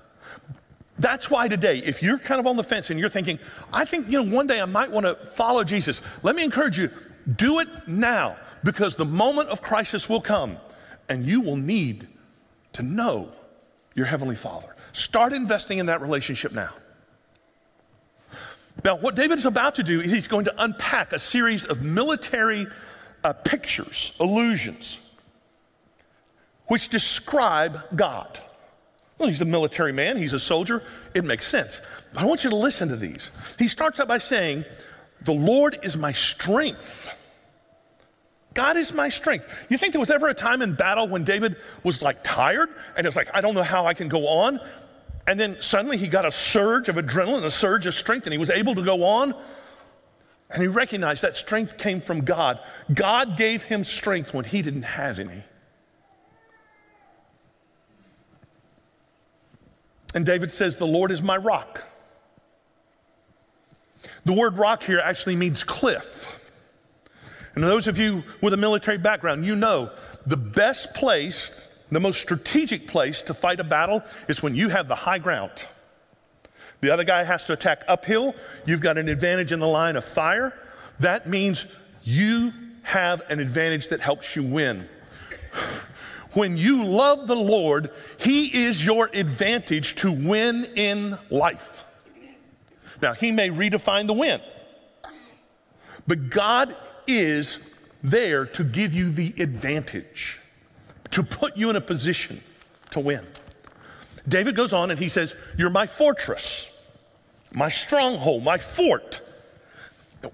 That's 1.00 1.30
why 1.30 1.48
today, 1.48 1.80
if 1.80 2.04
you're 2.04 2.20
kind 2.20 2.40
of 2.40 2.48
on 2.48 2.58
the 2.58 2.64
fence 2.64 2.90
and 2.90 3.00
you're 3.00 3.10
thinking, 3.10 3.40
I 3.72 3.86
think, 3.86 4.08
you 4.08 4.22
know, 4.22 4.36
one 4.36 4.48
day 4.48 4.60
I 4.60 4.66
might 4.66 4.92
want 4.92 5.06
to 5.06 5.16
follow 5.28 5.64
Jesus, 5.64 6.02
let 6.24 6.36
me 6.36 6.44
encourage 6.44 6.78
you, 6.78 6.90
do 7.36 7.60
it 7.60 7.70
now 7.88 8.38
because 8.64 8.98
the 8.98 9.06
moment 9.06 9.50
of 9.50 9.62
crisis 9.62 10.10
will 10.10 10.20
come 10.20 10.58
and 11.08 11.26
you 11.26 11.40
will 11.40 11.56
need 11.56 12.08
to 12.74 12.84
know 12.84 13.32
your 13.96 14.06
Heavenly 14.06 14.36
Father. 14.36 14.76
Start 14.92 15.32
investing 15.32 15.78
in 15.78 15.86
that 15.86 16.02
relationship 16.02 16.52
now. 16.52 16.74
Now, 18.84 18.98
what 18.98 19.16
David 19.16 19.40
is 19.40 19.46
about 19.46 19.76
to 19.76 19.84
do 19.84 20.02
is 20.02 20.12
he's 20.12 20.28
going 20.28 20.46
to 20.46 20.64
unpack 20.64 21.14
a 21.14 21.20
series 21.20 21.66
of 21.66 21.82
military 21.82 22.68
uh, 23.24 23.34
pictures, 23.34 24.14
illusions, 24.20 25.00
which 26.68 26.90
describe 26.90 27.82
God. 27.96 28.40
Well, 29.20 29.28
he's 29.28 29.42
a 29.42 29.46
military 29.46 29.92
man, 29.92 30.18
he's 30.18 30.34
a 30.34 30.40
soldier, 30.40 30.82
it 31.14 31.26
makes 31.26 31.46
sense. 31.46 31.82
But 32.14 32.24
I 32.24 32.26
want 32.26 32.44
you 32.46 32.50
to 32.50 32.56
listen 32.56 32.88
to 32.90 32.96
these. 32.96 33.32
He 33.60 33.68
starts 33.68 34.00
out 34.00 34.08
by 34.08 34.18
saying, 34.18 34.66
The 35.24 35.34
Lord 35.34 35.78
is 35.84 35.96
my 35.98 36.14
strength. 36.14 37.10
God 38.54 38.78
is 38.78 38.94
my 38.94 39.10
strength. 39.10 39.46
You 39.70 39.78
think 39.78 39.94
there 39.94 40.00
was 40.00 40.10
ever 40.10 40.28
a 40.30 40.34
time 40.34 40.62
in 40.62 40.74
battle 40.74 41.08
when 41.08 41.24
David 41.24 41.58
was 41.84 42.02
like 42.02 42.24
tired 42.24 42.70
and 42.96 43.06
it's 43.06 43.16
like, 43.16 43.30
I 43.34 43.42
don't 43.42 43.54
know 43.54 43.64
how 43.64 43.86
I 43.86 43.94
can 43.94 44.08
go 44.08 44.28
on? 44.28 44.60
And 45.28 45.40
then 45.40 45.62
suddenly 45.62 45.98
he 45.98 46.08
got 46.08 46.26
a 46.26 46.32
surge 46.32 46.90
of 46.90 46.96
adrenaline, 46.96 47.44
a 47.44 47.52
surge 47.52 47.86
of 47.86 47.94
strength, 47.94 48.26
and 48.26 48.34
he 48.34 48.40
was 48.40 48.50
able 48.50 48.74
to 48.74 48.82
go 48.82 49.04
on. 49.04 49.36
And 50.50 50.62
he 50.62 50.68
recognized 50.68 51.22
that 51.22 51.36
strength 51.36 51.78
came 51.78 52.02
from 52.02 52.22
God. 52.22 52.60
God 52.92 53.38
gave 53.38 53.62
him 53.62 53.84
strength 53.84 54.34
when 54.34 54.46
he 54.46 54.64
didn't 54.64 54.84
have 54.84 55.20
any. 55.20 55.44
And 60.14 60.26
David 60.26 60.52
says, 60.52 60.78
The 60.78 60.88
Lord 60.88 61.12
is 61.12 61.22
my 61.22 61.38
rock. 61.38 61.84
The 64.26 64.34
word 64.34 64.58
rock 64.58 64.84
here 64.84 65.00
actually 65.00 65.36
means 65.36 65.64
cliff. 65.64 66.38
And 67.56 67.64
those 67.64 67.88
of 67.88 67.98
you 67.98 68.24
with 68.42 68.54
a 68.54 68.58
military 68.58 68.98
background, 68.98 69.46
you 69.46 69.56
know 69.56 69.92
the 70.26 70.38
best 70.38 70.94
place, 70.94 71.68
the 71.92 72.00
most 72.00 72.22
strategic 72.22 72.88
place 72.88 73.24
to 73.24 73.34
fight 73.34 73.60
a 73.60 73.64
battle 73.64 74.04
is 74.28 74.44
when 74.44 74.56
you 74.56 74.70
have 74.70 74.88
the 74.88 74.96
high 74.96 75.20
ground. 75.20 75.52
The 76.82 76.92
other 76.92 77.04
guy 77.04 77.24
has 77.24 77.44
to 77.46 77.54
attack 77.54 77.84
uphill. 77.88 78.36
You've 78.66 78.82
got 78.82 78.98
an 78.98 79.10
advantage 79.10 79.52
in 79.52 79.60
the 79.60 79.68
line 79.68 79.96
of 79.96 80.06
fire. 80.06 80.54
That 81.00 81.28
means 81.28 81.66
you 82.04 82.54
have 82.84 83.22
an 83.30 83.40
advantage 83.40 83.90
that 83.90 84.00
helps 84.00 84.36
you 84.36 84.44
win. 84.44 84.88
When 86.34 86.58
you 86.58 86.86
love 86.86 87.28
the 87.28 87.36
Lord, 87.36 87.92
He 88.18 88.66
is 88.66 88.86
your 88.86 89.10
advantage 89.14 89.96
to 89.96 90.12
win 90.12 90.66
in 90.76 91.18
life. 91.30 91.86
Now, 93.02 93.14
He 93.14 93.32
may 93.32 93.50
redefine 93.50 94.08
the 94.08 94.14
win, 94.14 94.42
but 96.08 96.30
God 96.30 96.76
is 97.08 97.58
there 98.04 98.46
to 98.46 98.64
give 98.64 98.94
you 98.94 99.12
the 99.12 99.34
advantage, 99.40 100.40
to 101.12 101.24
put 101.24 101.58
you 101.58 101.70
in 101.70 101.76
a 101.76 101.82
position 101.82 102.42
to 102.92 103.00
win. 103.00 103.26
David 104.28 104.56
goes 104.56 104.74
on 104.74 104.92
and 104.92 105.00
he 105.00 105.10
says, 105.10 105.36
You're 105.58 105.70
my 105.70 105.88
fortress, 105.88 106.70
my 107.54 107.70
stronghold, 107.70 108.44
my 108.44 108.58
fort. 108.58 109.22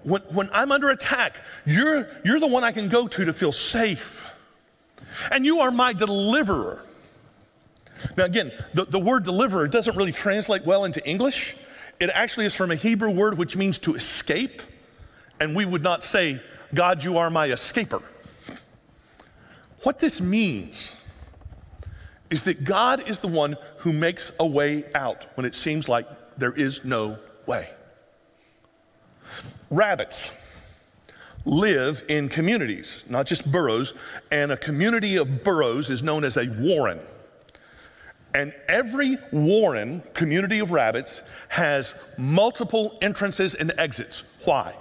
When, 0.02 0.20
when 0.22 0.50
I'm 0.52 0.72
under 0.72 0.90
attack, 0.90 1.36
you're, 1.64 2.08
you're 2.24 2.40
the 2.40 2.46
one 2.46 2.64
I 2.64 2.72
can 2.72 2.88
go 2.88 3.06
to 3.06 3.24
to 3.24 3.32
feel 3.32 3.52
safe 3.52 4.24
and 5.30 5.44
you 5.44 5.60
are 5.60 5.70
my 5.70 5.92
deliverer. 5.92 6.82
Now, 8.16 8.24
again, 8.24 8.52
the, 8.74 8.84
the 8.84 8.98
word 8.98 9.24
deliverer 9.24 9.68
doesn't 9.68 9.96
really 9.96 10.12
translate 10.12 10.64
well 10.64 10.84
into 10.84 11.06
English. 11.06 11.56
It 11.98 12.10
actually 12.12 12.46
is 12.46 12.54
from 12.54 12.70
a 12.70 12.74
Hebrew 12.74 13.10
word 13.10 13.38
which 13.38 13.56
means 13.56 13.78
to 13.78 13.94
escape. 13.94 14.62
And 15.40 15.54
we 15.54 15.64
would 15.64 15.82
not 15.82 16.02
say, 16.02 16.40
God, 16.74 17.02
you 17.02 17.18
are 17.18 17.30
my 17.30 17.48
escaper. 17.48 18.02
What 19.82 19.98
this 19.98 20.20
means 20.20 20.92
is 22.28 22.42
that 22.44 22.64
God 22.64 23.08
is 23.08 23.20
the 23.20 23.28
one 23.28 23.56
who 23.78 23.92
makes 23.92 24.32
a 24.40 24.46
way 24.46 24.84
out 24.94 25.26
when 25.36 25.46
it 25.46 25.54
seems 25.54 25.88
like 25.88 26.06
there 26.38 26.52
is 26.52 26.84
no 26.84 27.18
way. 27.46 27.70
Rabbits 29.70 30.30
live 31.46 32.04
in 32.08 32.28
communities, 32.28 33.04
not 33.08 33.24
just 33.24 33.50
burrows, 33.50 33.94
and 34.30 34.52
a 34.52 34.56
community 34.56 35.16
of 35.16 35.44
burrows 35.44 35.88
is 35.90 36.02
known 36.02 36.24
as 36.24 36.36
a 36.36 36.46
warren. 36.58 37.00
And 38.34 38.52
every 38.68 39.16
warren, 39.32 40.02
community 40.12 40.58
of 40.58 40.70
rabbits, 40.72 41.22
has 41.48 41.94
multiple 42.18 42.98
entrances 43.00 43.54
and 43.54 43.72
exits. 43.78 44.24
Why? 44.44 44.74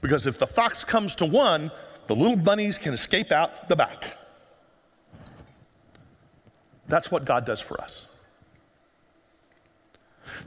Because 0.00 0.26
if 0.26 0.38
the 0.38 0.46
fox 0.46 0.82
comes 0.84 1.14
to 1.16 1.26
one, 1.26 1.70
the 2.06 2.16
little 2.16 2.36
bunnies 2.36 2.78
can 2.78 2.94
escape 2.94 3.30
out 3.30 3.68
the 3.68 3.76
back. 3.76 4.16
That's 6.88 7.10
what 7.10 7.24
God 7.24 7.44
does 7.44 7.60
for 7.60 7.80
us. 7.80 8.06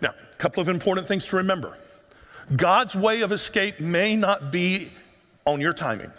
Now, 0.02 0.14
a 0.32 0.36
couple 0.38 0.62
of 0.62 0.70
important 0.70 1.08
things 1.08 1.26
to 1.26 1.36
remember. 1.36 1.78
God's 2.56 2.96
way 2.96 3.22
of 3.22 3.32
escape 3.32 3.80
may 3.80 4.16
not 4.16 4.52
be 4.52 4.92
on 5.46 5.62
your 5.62 5.74
timing. 5.74 6.12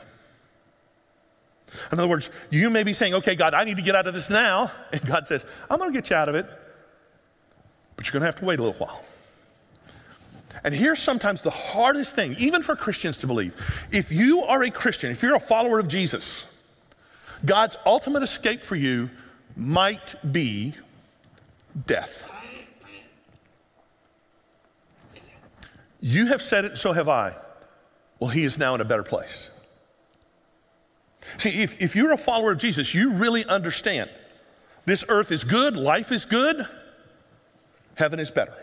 In 1.90 1.98
other 1.98 2.08
words, 2.08 2.30
you 2.50 2.70
may 2.70 2.84
be 2.84 2.92
saying, 2.92 3.14
okay, 3.14 3.34
God, 3.34 3.52
I 3.52 3.64
need 3.64 3.76
to 3.76 3.82
get 3.82 3.94
out 3.96 4.06
of 4.06 4.14
this 4.14 4.30
now. 4.30 4.70
And 4.92 5.04
God 5.04 5.26
says, 5.26 5.44
I'm 5.68 5.78
going 5.78 5.92
to 5.92 5.98
get 5.98 6.10
you 6.10 6.16
out 6.16 6.28
of 6.28 6.34
it, 6.34 6.46
but 7.96 8.06
you're 8.06 8.12
going 8.12 8.20
to 8.20 8.26
have 8.26 8.36
to 8.36 8.44
wait 8.44 8.58
a 8.58 8.62
little 8.62 8.78
while. 8.78 9.02
And 10.64 10.74
here's 10.74 11.00
sometimes 11.00 11.42
the 11.42 11.50
hardest 11.50 12.14
thing, 12.14 12.34
even 12.38 12.62
for 12.62 12.76
Christians 12.76 13.18
to 13.18 13.26
believe. 13.26 13.54
If 13.92 14.10
you 14.10 14.42
are 14.44 14.62
a 14.62 14.70
Christian, 14.70 15.10
if 15.10 15.22
you're 15.22 15.34
a 15.34 15.40
follower 15.40 15.78
of 15.78 15.88
Jesus, 15.88 16.44
God's 17.44 17.76
ultimate 17.84 18.22
escape 18.22 18.62
for 18.62 18.76
you 18.76 19.10
might 19.54 20.14
be 20.32 20.74
death. 21.86 22.28
You 26.00 26.26
have 26.26 26.42
said 26.42 26.64
it, 26.64 26.78
so 26.78 26.92
have 26.92 27.08
I. 27.08 27.34
Well, 28.18 28.30
he 28.30 28.44
is 28.44 28.58
now 28.58 28.74
in 28.74 28.80
a 28.80 28.84
better 28.84 29.02
place. 29.02 29.50
See, 31.38 31.62
if, 31.62 31.80
if 31.80 31.96
you're 31.96 32.12
a 32.12 32.18
follower 32.18 32.52
of 32.52 32.58
Jesus, 32.58 32.94
you 32.94 33.14
really 33.14 33.44
understand 33.44 34.10
this 34.84 35.04
earth 35.08 35.32
is 35.32 35.44
good, 35.44 35.76
life 35.76 36.12
is 36.12 36.24
good, 36.24 36.66
heaven 37.94 38.20
is 38.20 38.30
better. 38.30 38.54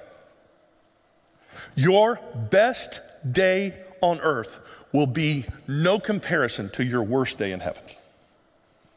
Your 1.76 2.20
best 2.50 3.02
day 3.30 3.76
on 4.02 4.22
earth 4.22 4.60
will 4.92 5.08
be 5.08 5.46
no 5.68 6.00
comparison 6.00 6.70
to 6.72 6.84
your 6.84 7.04
worst 7.04 7.38
day 7.38 7.52
in 7.52 7.60
heaven. 7.60 7.84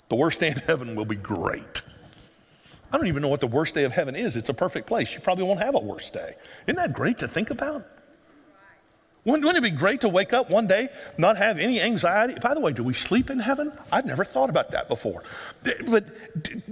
The 0.08 0.16
worst 0.16 0.38
day 0.38 0.48
in 0.48 0.58
heaven 0.58 0.94
will 0.94 1.04
be 1.04 1.16
great. 1.16 1.82
I 2.92 2.96
don't 2.96 3.08
even 3.08 3.22
know 3.22 3.28
what 3.28 3.40
the 3.40 3.46
worst 3.46 3.74
day 3.74 3.84
of 3.84 3.92
heaven 3.92 4.14
is. 4.14 4.36
It's 4.36 4.48
a 4.48 4.54
perfect 4.54 4.86
place. 4.86 5.12
You 5.12 5.20
probably 5.20 5.44
won't 5.44 5.60
have 5.60 5.74
a 5.74 5.80
worst 5.80 6.12
day. 6.12 6.36
Isn't 6.66 6.76
that 6.76 6.92
great 6.92 7.18
to 7.18 7.28
think 7.28 7.50
about? 7.50 7.84
Wouldn't, 9.26 9.44
wouldn't, 9.44 9.64
it 9.64 9.72
be 9.72 9.76
great 9.76 10.02
to 10.02 10.08
wake 10.08 10.32
up 10.32 10.50
one 10.50 10.68
day, 10.68 10.88
not 11.18 11.36
have 11.36 11.58
any 11.58 11.80
anxiety? 11.80 12.36
By 12.40 12.54
the 12.54 12.60
way, 12.60 12.72
do 12.72 12.84
we 12.84 12.94
sleep 12.94 13.28
in 13.28 13.40
heaven? 13.40 13.76
I've 13.90 14.06
never 14.06 14.24
thought 14.24 14.50
about 14.50 14.70
that 14.70 14.88
before. 14.88 15.24
But 15.64 16.04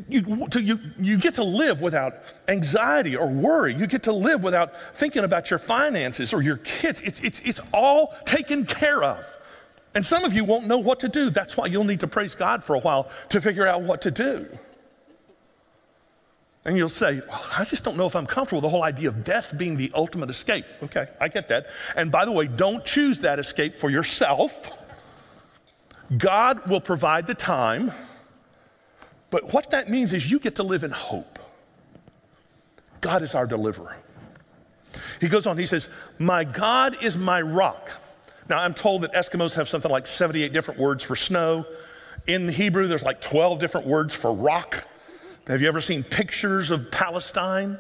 you, 0.08 0.48
you, 0.54 0.78
you 1.00 1.18
get 1.18 1.34
to 1.34 1.42
live 1.42 1.80
without 1.80 2.22
anxiety 2.46 3.16
or 3.16 3.26
worry. 3.26 3.74
You 3.74 3.88
get 3.88 4.04
to 4.04 4.12
live 4.12 4.44
without 4.44 4.72
thinking 4.94 5.24
about 5.24 5.50
your 5.50 5.58
finances 5.58 6.32
or 6.32 6.42
your 6.42 6.58
kids. 6.58 7.00
It's, 7.04 7.18
it's, 7.18 7.40
it's 7.40 7.60
all 7.72 8.14
taken 8.24 8.64
care 8.64 9.02
of. 9.02 9.36
And 9.96 10.06
some 10.06 10.24
of 10.24 10.32
you 10.32 10.44
won't 10.44 10.68
know 10.68 10.78
what 10.78 11.00
to 11.00 11.08
do. 11.08 11.30
That's 11.30 11.56
why 11.56 11.66
you'll 11.66 11.82
need 11.82 12.00
to 12.00 12.08
praise 12.08 12.36
God 12.36 12.62
for 12.62 12.76
a 12.76 12.80
while 12.80 13.10
to 13.30 13.40
figure 13.40 13.66
out 13.66 13.82
what 13.82 14.00
to 14.02 14.12
do. 14.12 14.46
And 16.64 16.78
you'll 16.78 16.88
say, 16.88 17.20
well, 17.28 17.44
I 17.56 17.64
just 17.64 17.84
don't 17.84 17.96
know 17.96 18.06
if 18.06 18.16
I'm 18.16 18.26
comfortable 18.26 18.58
with 18.58 18.64
the 18.64 18.70
whole 18.70 18.84
idea 18.84 19.08
of 19.08 19.22
death 19.22 19.52
being 19.56 19.76
the 19.76 19.90
ultimate 19.94 20.30
escape. 20.30 20.64
Okay, 20.82 21.06
I 21.20 21.28
get 21.28 21.48
that. 21.48 21.66
And 21.94 22.10
by 22.10 22.24
the 22.24 22.32
way, 22.32 22.46
don't 22.46 22.84
choose 22.84 23.20
that 23.20 23.38
escape 23.38 23.76
for 23.76 23.90
yourself. 23.90 24.70
God 26.16 26.66
will 26.66 26.80
provide 26.80 27.26
the 27.26 27.34
time, 27.34 27.92
but 29.30 29.52
what 29.52 29.70
that 29.70 29.88
means 29.88 30.12
is 30.14 30.30
you 30.30 30.38
get 30.38 30.56
to 30.56 30.62
live 30.62 30.84
in 30.84 30.90
hope. 30.90 31.38
God 33.00 33.22
is 33.22 33.34
our 33.34 33.46
deliverer. 33.46 33.96
He 35.20 35.28
goes 35.28 35.46
on, 35.46 35.58
he 35.58 35.66
says, 35.66 35.88
My 36.18 36.44
God 36.44 37.02
is 37.02 37.16
my 37.16 37.42
rock. 37.42 37.90
Now, 38.48 38.58
I'm 38.58 38.74
told 38.74 39.02
that 39.02 39.12
Eskimos 39.12 39.54
have 39.54 39.68
something 39.68 39.90
like 39.90 40.06
78 40.06 40.52
different 40.52 40.78
words 40.78 41.02
for 41.02 41.16
snow. 41.16 41.66
In 42.26 42.48
Hebrew, 42.48 42.86
there's 42.86 43.02
like 43.02 43.20
12 43.20 43.58
different 43.58 43.86
words 43.86 44.14
for 44.14 44.32
rock. 44.32 44.86
Have 45.46 45.60
you 45.60 45.68
ever 45.68 45.80
seen 45.80 46.02
pictures 46.02 46.70
of 46.70 46.90
Palestine? 46.90 47.78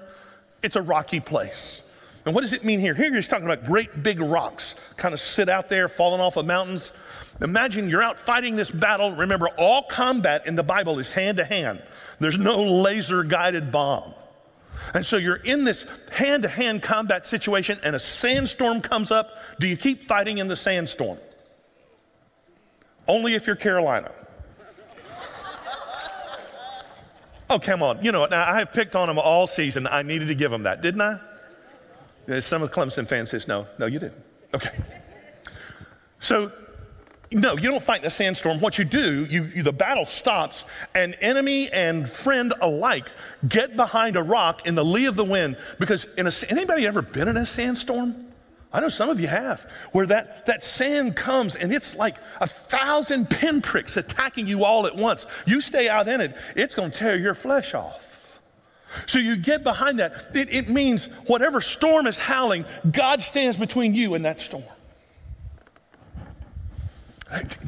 It's 0.62 0.76
a 0.76 0.82
rocky 0.82 1.20
place. 1.20 1.80
And 2.26 2.34
what 2.34 2.42
does 2.42 2.52
it 2.52 2.64
mean 2.64 2.80
here? 2.80 2.94
Here 2.94 3.14
he's 3.14 3.26
talking 3.26 3.44
about 3.44 3.64
great 3.64 4.02
big 4.02 4.20
rocks, 4.20 4.74
kind 4.96 5.12
of 5.12 5.20
sit 5.20 5.48
out 5.48 5.68
there, 5.68 5.88
falling 5.88 6.20
off 6.20 6.36
of 6.36 6.46
mountains. 6.46 6.92
Imagine 7.40 7.88
you're 7.88 8.02
out 8.02 8.18
fighting 8.18 8.56
this 8.56 8.70
battle. 8.70 9.12
Remember, 9.12 9.48
all 9.48 9.82
combat 9.84 10.46
in 10.46 10.56
the 10.56 10.62
Bible 10.62 10.98
is 10.98 11.12
hand 11.12 11.38
to 11.38 11.44
hand, 11.44 11.82
there's 12.20 12.38
no 12.38 12.62
laser 12.62 13.24
guided 13.24 13.72
bomb. 13.72 14.14
And 14.92 15.04
so 15.04 15.16
you're 15.16 15.36
in 15.36 15.64
this 15.64 15.86
hand 16.10 16.42
to 16.42 16.48
hand 16.48 16.82
combat 16.82 17.26
situation, 17.26 17.78
and 17.82 17.96
a 17.96 17.98
sandstorm 17.98 18.80
comes 18.80 19.10
up. 19.10 19.30
Do 19.58 19.68
you 19.68 19.76
keep 19.76 20.06
fighting 20.06 20.38
in 20.38 20.48
the 20.48 20.56
sandstorm? 20.56 21.18
Only 23.06 23.34
if 23.34 23.46
you're 23.46 23.56
Carolina. 23.56 24.10
Oh, 27.50 27.58
come 27.58 27.82
on. 27.82 28.02
You 28.04 28.12
know, 28.12 28.20
what? 28.20 28.30
now 28.30 28.50
I 28.50 28.58
have 28.58 28.72
picked 28.72 28.96
on 28.96 29.08
them 29.08 29.18
all 29.18 29.46
season. 29.46 29.86
I 29.86 30.02
needed 30.02 30.28
to 30.28 30.34
give 30.34 30.50
them 30.50 30.62
that, 30.62 30.80
didn't 30.80 31.00
I? 31.00 31.20
Some 32.40 32.62
of 32.62 32.70
the 32.70 32.74
Clemson 32.74 33.06
fans 33.06 33.30
says, 33.30 33.46
no, 33.46 33.66
no, 33.78 33.86
you 33.86 33.98
didn't. 33.98 34.22
Okay. 34.54 34.70
So, 36.20 36.50
no, 37.32 37.56
you 37.56 37.70
don't 37.70 37.82
fight 37.82 38.04
a 38.04 38.10
sandstorm. 38.10 38.60
What 38.60 38.78
you 38.78 38.84
do, 38.84 39.26
you, 39.26 39.44
you, 39.54 39.62
the 39.62 39.72
battle 39.72 40.06
stops, 40.06 40.64
and 40.94 41.16
enemy 41.20 41.70
and 41.70 42.08
friend 42.08 42.54
alike 42.62 43.10
get 43.48 43.76
behind 43.76 44.16
a 44.16 44.22
rock 44.22 44.66
in 44.66 44.74
the 44.74 44.84
lee 44.84 45.04
of 45.04 45.16
the 45.16 45.24
wind. 45.24 45.58
Because 45.78 46.06
in 46.16 46.26
a, 46.26 46.32
anybody 46.48 46.86
ever 46.86 47.02
been 47.02 47.28
in 47.28 47.36
a 47.36 47.44
sandstorm? 47.44 48.33
I 48.74 48.80
know 48.80 48.88
some 48.88 49.08
of 49.08 49.20
you 49.20 49.28
have, 49.28 49.70
where 49.92 50.04
that, 50.06 50.46
that 50.46 50.60
sand 50.60 51.14
comes 51.14 51.54
and 51.54 51.72
it's 51.72 51.94
like 51.94 52.16
a 52.40 52.48
thousand 52.48 53.30
pinpricks 53.30 53.96
attacking 53.96 54.48
you 54.48 54.64
all 54.64 54.88
at 54.88 54.96
once. 54.96 55.26
You 55.46 55.60
stay 55.60 55.88
out 55.88 56.08
in 56.08 56.20
it, 56.20 56.36
it's 56.56 56.74
going 56.74 56.90
to 56.90 56.98
tear 56.98 57.16
your 57.16 57.34
flesh 57.34 57.72
off. 57.72 58.40
So 59.06 59.20
you 59.20 59.36
get 59.36 59.62
behind 59.62 60.00
that. 60.00 60.30
It, 60.34 60.52
it 60.52 60.68
means 60.68 61.06
whatever 61.26 61.60
storm 61.60 62.08
is 62.08 62.18
howling, 62.18 62.64
God 62.90 63.22
stands 63.22 63.56
between 63.56 63.94
you 63.94 64.14
and 64.14 64.24
that 64.24 64.40
storm. 64.40 64.64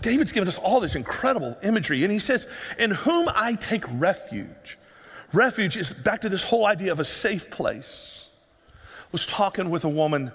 David's 0.01 0.33
given 0.33 0.49
us 0.49 0.59
all 0.59 0.81
this 0.81 0.97
incredible 0.97 1.57
imagery, 1.63 2.03
and 2.03 2.13
he 2.13 2.19
says, 2.19 2.49
In 2.79 2.91
whom 2.91 3.29
I 3.33 3.55
take 3.55 3.85
refuge. 3.93 4.77
Refuge 5.33 5.77
is 5.77 5.93
back 5.93 6.21
to 6.23 6.29
this 6.29 6.43
whole 6.43 6.67
idea 6.67 6.91
of 6.91 6.99
a 6.99 7.05
safe 7.05 7.49
place. 7.51 8.27
I 8.69 9.09
was 9.13 9.25
talking 9.25 9.71
with 9.71 9.85
a 9.85 9.89
woman. 9.89 10.33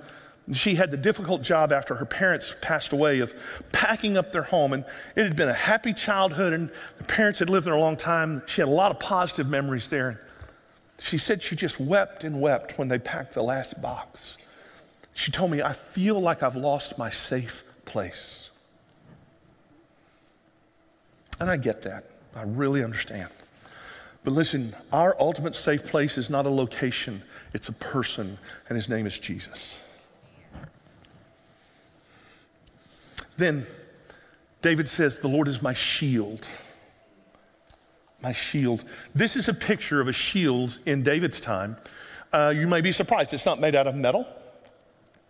She 0.53 0.75
had 0.75 0.91
the 0.91 0.97
difficult 0.97 1.41
job 1.41 1.71
after 1.71 1.95
her 1.95 2.05
parents 2.05 2.53
passed 2.61 2.93
away 2.93 3.19
of 3.19 3.33
packing 3.71 4.17
up 4.17 4.31
their 4.31 4.41
home. 4.43 4.73
And 4.73 4.83
it 5.15 5.23
had 5.23 5.35
been 5.35 5.49
a 5.49 5.53
happy 5.53 5.93
childhood, 5.93 6.53
and 6.53 6.69
the 6.97 7.03
parents 7.03 7.39
had 7.39 7.49
lived 7.49 7.67
there 7.67 7.73
a 7.73 7.79
long 7.79 7.95
time. 7.95 8.41
She 8.47 8.61
had 8.61 8.67
a 8.67 8.71
lot 8.71 8.91
of 8.91 8.99
positive 8.99 9.47
memories 9.47 9.89
there. 9.89 10.21
She 10.99 11.17
said 11.17 11.41
she 11.41 11.55
just 11.55 11.79
wept 11.79 12.23
and 12.23 12.41
wept 12.41 12.77
when 12.77 12.87
they 12.87 12.99
packed 12.99 13.33
the 13.33 13.43
last 13.43 13.81
box. 13.81 14.37
She 15.13 15.31
told 15.31 15.51
me, 15.51 15.61
I 15.61 15.73
feel 15.73 16.19
like 16.19 16.43
I've 16.43 16.55
lost 16.55 16.97
my 16.97 17.09
safe 17.09 17.63
place. 17.85 18.49
And 21.39 21.49
I 21.49 21.57
get 21.57 21.81
that. 21.83 22.05
I 22.35 22.43
really 22.43 22.83
understand. 22.83 23.29
But 24.23 24.33
listen, 24.33 24.75
our 24.93 25.15
ultimate 25.19 25.55
safe 25.55 25.85
place 25.85 26.17
is 26.17 26.29
not 26.29 26.45
a 26.45 26.49
location, 26.49 27.23
it's 27.53 27.69
a 27.69 27.73
person, 27.73 28.37
and 28.69 28.75
his 28.75 28.87
name 28.87 29.07
is 29.07 29.17
Jesus. 29.17 29.80
Then 33.41 33.65
David 34.61 34.87
says, 34.87 35.19
The 35.19 35.27
Lord 35.27 35.47
is 35.47 35.61
my 35.61 35.73
shield 35.73 36.47
my 38.21 38.31
shield. 38.31 38.83
This 39.15 39.35
is 39.35 39.49
a 39.49 39.53
picture 39.53 39.99
of 39.99 40.07
a 40.07 40.13
shield 40.13 40.79
in 40.85 41.03
David's 41.03 41.39
time. 41.39 41.77
Uh, 42.31 42.53
you 42.55 42.67
may 42.67 42.81
be 42.81 42.91
surprised, 42.91 43.33
it's 43.33 43.45
not 43.45 43.59
made 43.59 43.75
out 43.75 43.87
of 43.87 43.95
metal, 43.95 44.27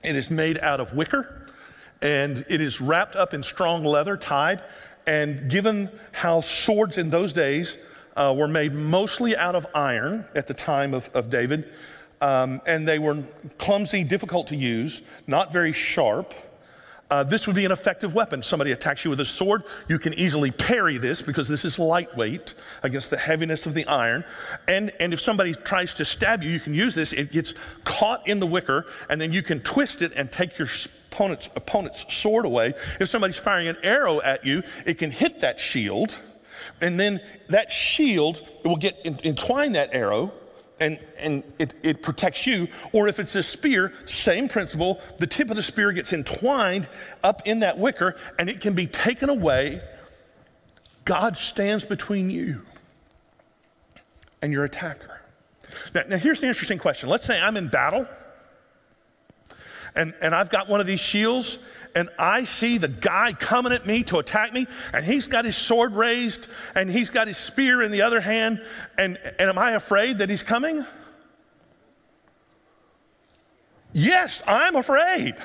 it 0.03 0.15
is 0.15 0.29
made 0.29 0.57
out 0.59 0.79
of 0.79 0.93
wicker, 0.93 1.47
and 2.01 2.45
it 2.49 2.61
is 2.61 2.81
wrapped 2.81 3.15
up 3.15 3.33
in 3.33 3.43
strong 3.43 3.83
leather, 3.83 4.17
tied. 4.17 4.61
And 5.07 5.49
given 5.49 5.89
how 6.11 6.41
swords 6.41 6.97
in 6.97 7.09
those 7.09 7.33
days 7.33 7.77
uh, 8.15 8.35
were 8.37 8.47
made 8.47 8.73
mostly 8.73 9.35
out 9.35 9.55
of 9.55 9.65
iron 9.73 10.25
at 10.35 10.47
the 10.47 10.53
time 10.53 10.93
of, 10.93 11.09
of 11.13 11.29
David, 11.29 11.71
um, 12.21 12.61
and 12.67 12.87
they 12.87 12.99
were 12.99 13.23
clumsy, 13.57 14.03
difficult 14.03 14.47
to 14.47 14.55
use, 14.55 15.01
not 15.25 15.51
very 15.51 15.71
sharp. 15.71 16.33
Uh, 17.11 17.23
this 17.23 17.45
would 17.45 17.57
be 17.57 17.65
an 17.65 17.73
effective 17.73 18.13
weapon. 18.13 18.41
Somebody 18.41 18.71
attacks 18.71 19.03
you 19.03 19.09
with 19.09 19.19
a 19.19 19.25
sword, 19.25 19.63
you 19.89 19.99
can 19.99 20.13
easily 20.13 20.49
parry 20.49 20.97
this 20.97 21.21
because 21.21 21.47
this 21.49 21.65
is 21.65 21.77
lightweight 21.77 22.53
against 22.83 23.09
the 23.09 23.17
heaviness 23.17 23.65
of 23.65 23.73
the 23.73 23.85
iron. 23.85 24.23
And, 24.69 24.93
and 24.97 25.13
if 25.13 25.19
somebody 25.19 25.53
tries 25.53 25.93
to 25.95 26.05
stab 26.05 26.41
you, 26.41 26.49
you 26.49 26.61
can 26.61 26.73
use 26.73 26.95
this. 26.95 27.11
It 27.11 27.33
gets 27.33 27.53
caught 27.83 28.25
in 28.29 28.39
the 28.39 28.47
wicker, 28.47 28.85
and 29.09 29.19
then 29.19 29.33
you 29.33 29.43
can 29.43 29.59
twist 29.59 30.01
it 30.01 30.13
and 30.15 30.31
take 30.31 30.57
your 30.57 30.69
opponent's, 31.11 31.49
opponent's 31.57 32.05
sword 32.13 32.45
away. 32.45 32.73
If 33.01 33.09
somebody's 33.09 33.35
firing 33.35 33.67
an 33.67 33.77
arrow 33.83 34.21
at 34.21 34.45
you, 34.45 34.63
it 34.85 34.97
can 34.97 35.11
hit 35.11 35.41
that 35.41 35.59
shield, 35.59 36.15
and 36.79 36.97
then 36.97 37.19
that 37.49 37.71
shield 37.71 38.47
will 38.63 38.77
get 38.77 38.97
entwine 39.03 39.73
that 39.73 39.93
arrow 39.93 40.31
and, 40.81 40.99
and 41.17 41.43
it, 41.59 41.75
it 41.83 42.01
protects 42.01 42.45
you. 42.45 42.67
Or 42.91 43.07
if 43.07 43.19
it's 43.19 43.35
a 43.35 43.43
spear, 43.43 43.93
same 44.05 44.49
principle, 44.49 44.99
the 45.19 45.27
tip 45.27 45.49
of 45.49 45.55
the 45.55 45.63
spear 45.63 45.91
gets 45.93 46.11
entwined 46.11 46.89
up 47.23 47.43
in 47.45 47.59
that 47.59 47.77
wicker 47.77 48.17
and 48.37 48.49
it 48.49 48.59
can 48.59 48.73
be 48.73 48.87
taken 48.87 49.29
away. 49.29 49.81
God 51.05 51.37
stands 51.37 51.85
between 51.85 52.29
you 52.29 52.63
and 54.41 54.51
your 54.51 54.65
attacker. 54.65 55.21
Now, 55.93 56.01
now 56.09 56.17
here's 56.17 56.41
the 56.41 56.47
interesting 56.47 56.79
question. 56.79 57.07
Let's 57.07 57.25
say 57.25 57.39
I'm 57.39 57.55
in 57.57 57.69
battle 57.69 58.07
and, 59.95 60.13
and 60.21 60.33
I've 60.33 60.49
got 60.49 60.67
one 60.67 60.79
of 60.79 60.87
these 60.87 60.99
shields 60.99 61.59
and 61.95 62.09
I 62.17 62.43
see 62.43 62.77
the 62.77 62.87
guy 62.87 63.33
coming 63.33 63.73
at 63.73 63.85
me 63.85 64.03
to 64.05 64.19
attack 64.19 64.53
me, 64.53 64.67
and 64.93 65.05
he's 65.05 65.27
got 65.27 65.45
his 65.45 65.55
sword 65.55 65.93
raised, 65.93 66.47
and 66.75 66.89
he's 66.89 67.09
got 67.09 67.27
his 67.27 67.37
spear 67.37 67.81
in 67.81 67.91
the 67.91 68.01
other 68.01 68.21
hand, 68.21 68.61
and, 68.97 69.17
and 69.17 69.49
am 69.49 69.57
I 69.57 69.71
afraid 69.71 70.19
that 70.19 70.29
he's 70.29 70.43
coming? 70.43 70.85
Yes, 73.93 74.41
I'm 74.47 74.75
afraid. 74.75 75.35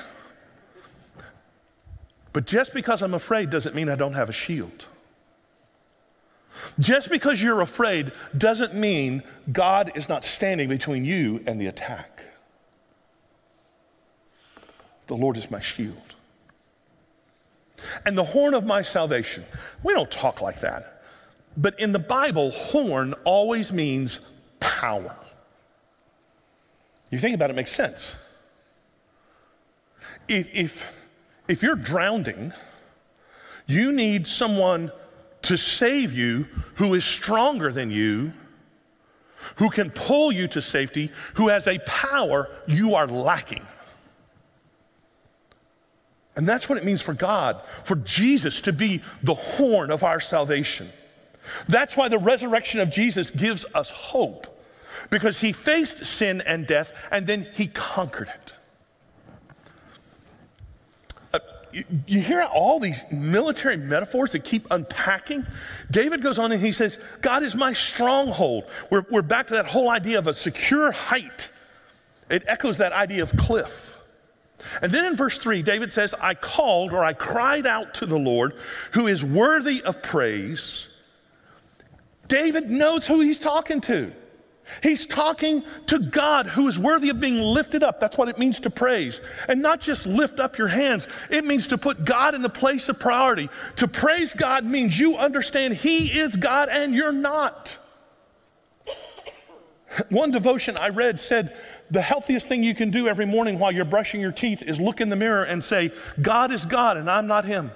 But 2.33 2.45
just 2.45 2.73
because 2.73 3.01
I'm 3.01 3.13
afraid 3.13 3.49
doesn't 3.49 3.75
mean 3.75 3.89
I 3.89 3.95
don't 3.95 4.13
have 4.13 4.29
a 4.29 4.33
shield. 4.33 4.85
Just 6.79 7.09
because 7.09 7.41
you're 7.41 7.61
afraid 7.61 8.11
doesn't 8.37 8.73
mean 8.73 9.23
God 9.51 9.91
is 9.95 10.09
not 10.09 10.23
standing 10.23 10.69
between 10.69 11.05
you 11.05 11.43
and 11.45 11.59
the 11.59 11.67
attack. 11.67 12.23
The 15.07 15.15
Lord 15.15 15.37
is 15.37 15.49
my 15.49 15.59
shield 15.59 16.15
and 18.05 18.17
the 18.17 18.23
horn 18.23 18.53
of 18.53 18.65
my 18.65 18.81
salvation. 18.81 19.45
We 19.83 19.93
don't 19.93 20.09
talk 20.11 20.41
like 20.41 20.61
that. 20.61 21.03
But 21.55 21.79
in 21.79 21.91
the 21.91 21.99
Bible, 21.99 22.51
horn 22.51 23.13
always 23.23 23.71
means 23.71 24.19
power. 24.59 25.15
You 27.09 27.17
think 27.17 27.35
about 27.35 27.49
it, 27.49 27.53
it 27.53 27.55
makes 27.55 27.71
sense. 27.71 28.15
If, 30.27 30.47
if, 30.53 30.93
if 31.47 31.63
you're 31.63 31.75
drowning, 31.75 32.53
you 33.65 33.91
need 33.91 34.27
someone 34.27 34.91
to 35.43 35.57
save 35.57 36.13
you 36.13 36.47
who 36.75 36.93
is 36.93 37.05
stronger 37.05 37.71
than 37.71 37.89
you, 37.89 38.33
who 39.55 39.69
can 39.69 39.89
pull 39.91 40.31
you 40.31 40.47
to 40.49 40.61
safety, 40.61 41.11
who 41.35 41.47
has 41.47 41.67
a 41.67 41.79
power 41.79 42.49
you 42.67 42.95
are 42.95 43.07
lacking. 43.07 43.65
And 46.37 46.47
that's 46.47 46.69
what 46.69 46.77
it 46.77 46.85
means 46.85 47.01
for 47.01 47.15
God, 47.15 47.61
for 47.83 47.95
Jesus 47.95 48.61
to 48.61 48.71
be 48.71 49.01
the 49.23 49.33
horn 49.33 49.89
of 49.89 50.03
our 50.03 50.19
salvation. 50.19 50.89
That's 51.67 51.97
why 51.97 52.09
the 52.09 52.19
resurrection 52.19 52.79
of 52.79 52.91
Jesus 52.91 53.31
gives 53.31 53.65
us 53.73 53.89
hope, 53.89 54.45
because 55.09 55.39
he 55.39 55.51
faced 55.51 56.05
sin 56.05 56.41
and 56.41 56.67
death 56.67 56.93
and 57.09 57.25
then 57.25 57.47
he 57.53 57.65
conquered 57.65 58.29
it. 58.29 58.53
Uh, 61.33 61.39
you, 61.73 61.85
you 62.05 62.21
hear 62.21 62.43
all 62.43 62.79
these 62.79 63.03
military 63.11 63.77
metaphors 63.77 64.33
that 64.33 64.43
keep 64.43 64.67
unpacking? 64.69 65.43
David 65.89 66.21
goes 66.21 66.37
on 66.37 66.51
and 66.51 66.61
he 66.61 66.71
says, 66.71 66.99
God 67.21 67.41
is 67.41 67.55
my 67.55 67.73
stronghold. 67.73 68.65
We're, 68.91 69.05
we're 69.09 69.23
back 69.23 69.47
to 69.47 69.55
that 69.55 69.65
whole 69.65 69.89
idea 69.89 70.19
of 70.19 70.27
a 70.27 70.33
secure 70.33 70.91
height. 70.91 71.49
It 72.29 72.43
echoes 72.45 72.77
that 72.77 72.93
idea 72.93 73.23
of 73.23 73.35
cliff. 73.35 73.96
And 74.81 74.91
then 74.91 75.05
in 75.05 75.15
verse 75.15 75.37
3, 75.37 75.61
David 75.61 75.93
says, 75.93 76.13
I 76.19 76.33
called 76.33 76.93
or 76.93 77.03
I 77.03 77.13
cried 77.13 77.67
out 77.67 77.93
to 77.95 78.05
the 78.05 78.17
Lord 78.17 78.55
who 78.91 79.07
is 79.07 79.23
worthy 79.23 79.83
of 79.83 80.01
praise. 80.01 80.87
David 82.27 82.69
knows 82.69 83.05
who 83.05 83.21
he's 83.21 83.39
talking 83.39 83.81
to. 83.81 84.11
He's 84.83 85.05
talking 85.05 85.63
to 85.87 85.99
God 85.99 86.47
who 86.47 86.67
is 86.67 86.77
worthy 86.77 87.09
of 87.09 87.19
being 87.19 87.37
lifted 87.37 87.83
up. 87.83 87.99
That's 87.99 88.17
what 88.17 88.29
it 88.29 88.37
means 88.37 88.59
to 88.61 88.69
praise. 88.69 89.21
And 89.47 89.61
not 89.61 89.79
just 89.79 90.05
lift 90.05 90.39
up 90.39 90.57
your 90.57 90.67
hands, 90.67 91.07
it 91.29 91.45
means 91.45 91.67
to 91.67 91.77
put 91.77 92.03
God 92.03 92.35
in 92.35 92.41
the 92.41 92.49
place 92.49 92.89
of 92.89 92.99
priority. 92.99 93.49
To 93.77 93.87
praise 93.87 94.33
God 94.33 94.65
means 94.65 94.99
you 94.99 95.15
understand 95.15 95.75
He 95.75 96.19
is 96.19 96.35
God 96.35 96.69
and 96.69 96.93
you're 96.93 97.13
not. 97.13 97.77
One 100.09 100.31
devotion 100.31 100.75
I 100.77 100.89
read 100.89 101.19
said, 101.19 101.57
the 101.89 102.01
healthiest 102.01 102.47
thing 102.47 102.63
you 102.63 102.75
can 102.75 102.91
do 102.91 103.07
every 103.07 103.25
morning 103.25 103.59
while 103.59 103.71
you're 103.71 103.85
brushing 103.85 104.19
your 104.19 104.31
teeth 104.31 104.61
is 104.61 104.79
look 104.79 105.01
in 105.01 105.09
the 105.09 105.15
mirror 105.15 105.43
and 105.43 105.63
say, 105.63 105.91
God 106.21 106.51
is 106.51 106.65
God 106.65 106.97
and 106.97 107.09
I'm 107.09 107.27
not 107.27 107.45
Him. 107.45 107.71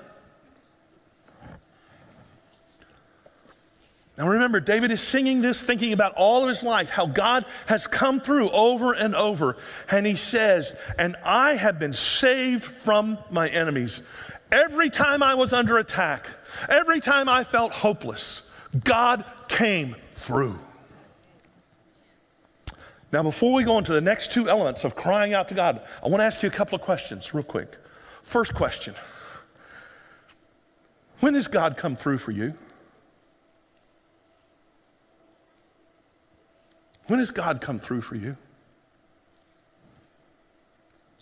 Now 4.17 4.27
remember, 4.27 4.59
David 4.59 4.91
is 4.91 5.01
singing 5.01 5.41
this, 5.41 5.63
thinking 5.63 5.93
about 5.93 6.13
all 6.13 6.43
of 6.43 6.49
his 6.49 6.61
life, 6.61 6.89
how 6.89 7.07
God 7.07 7.43
has 7.65 7.87
come 7.87 8.19
through 8.19 8.51
over 8.51 8.93
and 8.93 9.15
over. 9.15 9.57
And 9.89 10.05
he 10.05 10.15
says, 10.15 10.75
And 10.99 11.15
I 11.23 11.55
have 11.55 11.79
been 11.79 11.93
saved 11.93 12.63
from 12.63 13.17
my 13.31 13.47
enemies. 13.47 14.03
Every 14.51 14.91
time 14.91 15.23
I 15.23 15.33
was 15.33 15.53
under 15.53 15.79
attack, 15.79 16.27
every 16.69 16.99
time 16.99 17.29
I 17.29 17.43
felt 17.43 17.71
hopeless, 17.71 18.43
God 18.83 19.25
came 19.47 19.95
through. 20.17 20.59
Now, 23.11 23.23
before 23.23 23.53
we 23.53 23.63
go 23.63 23.77
into 23.77 23.91
the 23.91 24.01
next 24.01 24.31
two 24.31 24.49
elements 24.49 24.85
of 24.85 24.95
crying 24.95 25.33
out 25.33 25.49
to 25.49 25.53
God, 25.53 25.81
I 26.03 26.07
want 26.07 26.21
to 26.21 26.25
ask 26.25 26.41
you 26.41 26.47
a 26.47 26.51
couple 26.51 26.75
of 26.75 26.81
questions, 26.81 27.33
real 27.33 27.43
quick. 27.43 27.77
First 28.23 28.53
question 28.53 28.95
When 31.19 31.33
does 31.33 31.47
God 31.47 31.75
come 31.75 31.95
through 31.95 32.19
for 32.19 32.31
you? 32.31 32.53
When 37.07 37.19
has 37.19 37.31
God 37.31 37.59
come 37.59 37.79
through 37.79 38.01
for 38.01 38.15
you? 38.15 38.37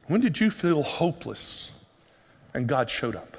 When 0.05 0.21
did 0.21 0.39
you 0.39 0.51
feel 0.51 0.83
hopeless 0.83 1.71
and 2.53 2.67
God 2.67 2.89
showed 2.89 3.15
up? 3.15 3.37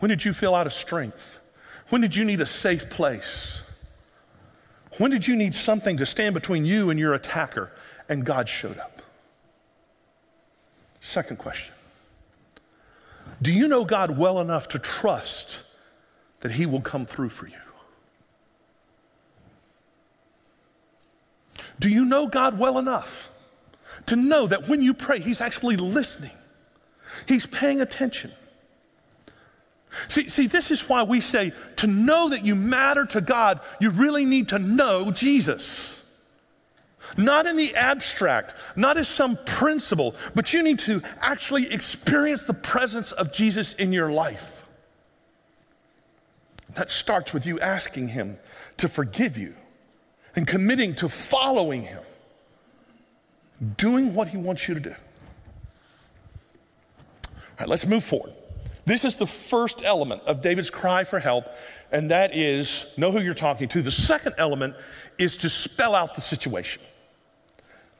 When 0.00 0.10
did 0.10 0.24
you 0.24 0.32
feel 0.32 0.54
out 0.54 0.66
of 0.66 0.72
strength? 0.72 1.40
When 1.88 2.02
did 2.02 2.14
you 2.14 2.24
need 2.24 2.40
a 2.40 2.46
safe 2.46 2.90
place? 2.90 3.62
When 4.98 5.12
did 5.12 5.26
you 5.26 5.36
need 5.36 5.54
something 5.54 5.96
to 5.96 6.06
stand 6.06 6.34
between 6.34 6.64
you 6.64 6.90
and 6.90 6.98
your 6.98 7.14
attacker 7.14 7.70
and 8.08 8.24
God 8.24 8.48
showed 8.48 8.78
up? 8.78 9.00
Second 11.00 11.38
question 11.38 11.72
Do 13.40 13.52
you 13.52 13.68
know 13.68 13.84
God 13.84 14.18
well 14.18 14.40
enough 14.40 14.68
to 14.68 14.78
trust 14.78 15.58
that 16.40 16.52
He 16.52 16.66
will 16.66 16.80
come 16.80 17.06
through 17.06 17.30
for 17.30 17.46
you? 17.46 17.54
Do 21.78 21.88
you 21.88 22.04
know 22.04 22.26
God 22.26 22.58
well 22.58 22.78
enough 22.78 23.30
to 24.06 24.16
know 24.16 24.48
that 24.48 24.68
when 24.68 24.82
you 24.82 24.94
pray, 24.94 25.20
He's 25.20 25.40
actually 25.40 25.76
listening? 25.76 26.32
He's 27.26 27.46
paying 27.46 27.80
attention. 27.80 28.32
See, 30.08 30.28
see, 30.28 30.46
this 30.46 30.70
is 30.70 30.88
why 30.88 31.02
we 31.02 31.20
say 31.20 31.52
to 31.76 31.86
know 31.86 32.28
that 32.28 32.44
you 32.44 32.54
matter 32.54 33.04
to 33.06 33.20
God, 33.20 33.60
you 33.80 33.90
really 33.90 34.24
need 34.24 34.48
to 34.50 34.58
know 34.58 35.10
Jesus. 35.10 35.94
Not 37.16 37.46
in 37.46 37.56
the 37.56 37.74
abstract, 37.74 38.54
not 38.76 38.98
as 38.98 39.08
some 39.08 39.38
principle, 39.46 40.14
but 40.34 40.52
you 40.52 40.62
need 40.62 40.78
to 40.80 41.02
actually 41.20 41.72
experience 41.72 42.44
the 42.44 42.54
presence 42.54 43.12
of 43.12 43.32
Jesus 43.32 43.72
in 43.74 43.92
your 43.92 44.12
life. 44.12 44.62
That 46.74 46.90
starts 46.90 47.32
with 47.32 47.46
you 47.46 47.58
asking 47.60 48.08
Him 48.08 48.38
to 48.76 48.88
forgive 48.88 49.38
you 49.38 49.54
and 50.36 50.46
committing 50.46 50.94
to 50.96 51.08
following 51.08 51.82
Him, 51.82 52.02
doing 53.76 54.14
what 54.14 54.28
He 54.28 54.36
wants 54.36 54.68
you 54.68 54.74
to 54.74 54.80
do. 54.80 54.94
All 57.24 57.34
right, 57.60 57.68
let's 57.68 57.86
move 57.86 58.04
forward. 58.04 58.34
This 58.88 59.04
is 59.04 59.16
the 59.16 59.26
first 59.26 59.84
element 59.84 60.22
of 60.22 60.40
David's 60.40 60.70
cry 60.70 61.04
for 61.04 61.18
help, 61.18 61.44
and 61.92 62.10
that 62.10 62.34
is 62.34 62.86
know 62.96 63.12
who 63.12 63.20
you're 63.20 63.34
talking 63.34 63.68
to. 63.68 63.82
The 63.82 63.90
second 63.90 64.34
element 64.38 64.76
is 65.18 65.36
to 65.38 65.50
spell 65.50 65.94
out 65.94 66.14
the 66.14 66.22
situation. 66.22 66.80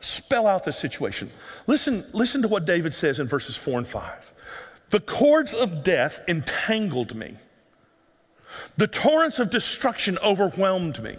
Spell 0.00 0.46
out 0.46 0.64
the 0.64 0.72
situation. 0.72 1.30
Listen, 1.66 2.06
listen 2.14 2.40
to 2.40 2.48
what 2.48 2.64
David 2.64 2.94
says 2.94 3.20
in 3.20 3.26
verses 3.26 3.54
four 3.54 3.76
and 3.76 3.86
five. 3.86 4.32
The 4.88 5.00
cords 5.00 5.52
of 5.52 5.84
death 5.84 6.20
entangled 6.26 7.14
me. 7.14 7.36
The 8.78 8.86
torrents 8.86 9.38
of 9.38 9.50
destruction 9.50 10.16
overwhelmed 10.22 11.02
me. 11.02 11.18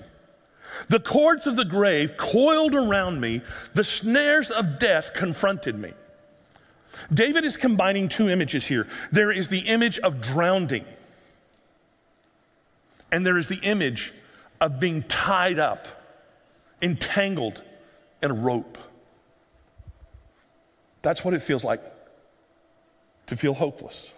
The 0.88 1.00
cords 1.00 1.46
of 1.46 1.56
the 1.56 1.66
grave 1.66 2.18
coiled 2.18 2.74
around 2.74 3.22
me. 3.22 3.44
The 3.76 3.84
snares 3.84 4.50
of 4.50 4.80
death 4.80 5.14
confronted 5.14 5.78
me. 5.78 5.94
David 7.14 7.46
is 7.46 7.58
combining 7.58 8.10
two 8.10 8.30
images 8.30 8.66
here. 8.66 8.88
There 9.12 9.32
is 9.32 9.50
the 9.50 9.60
image 9.60 10.00
of 10.00 10.22
drowning, 10.22 10.86
and 13.12 13.26
there 13.26 13.38
is 13.38 13.48
the 13.48 13.60
image 13.64 14.14
of 14.62 14.80
being 14.80 15.04
tied 15.04 15.60
up, 15.60 15.88
entangled 16.82 17.62
in 18.22 18.32
a 18.32 18.34
rope. 18.34 18.78
That's 21.02 21.24
what 21.24 21.34
it 21.34 21.42
feels 21.42 21.64
like 21.64 21.82
to 23.28 23.38
feel 23.38 23.54
hopeless. 23.54 24.12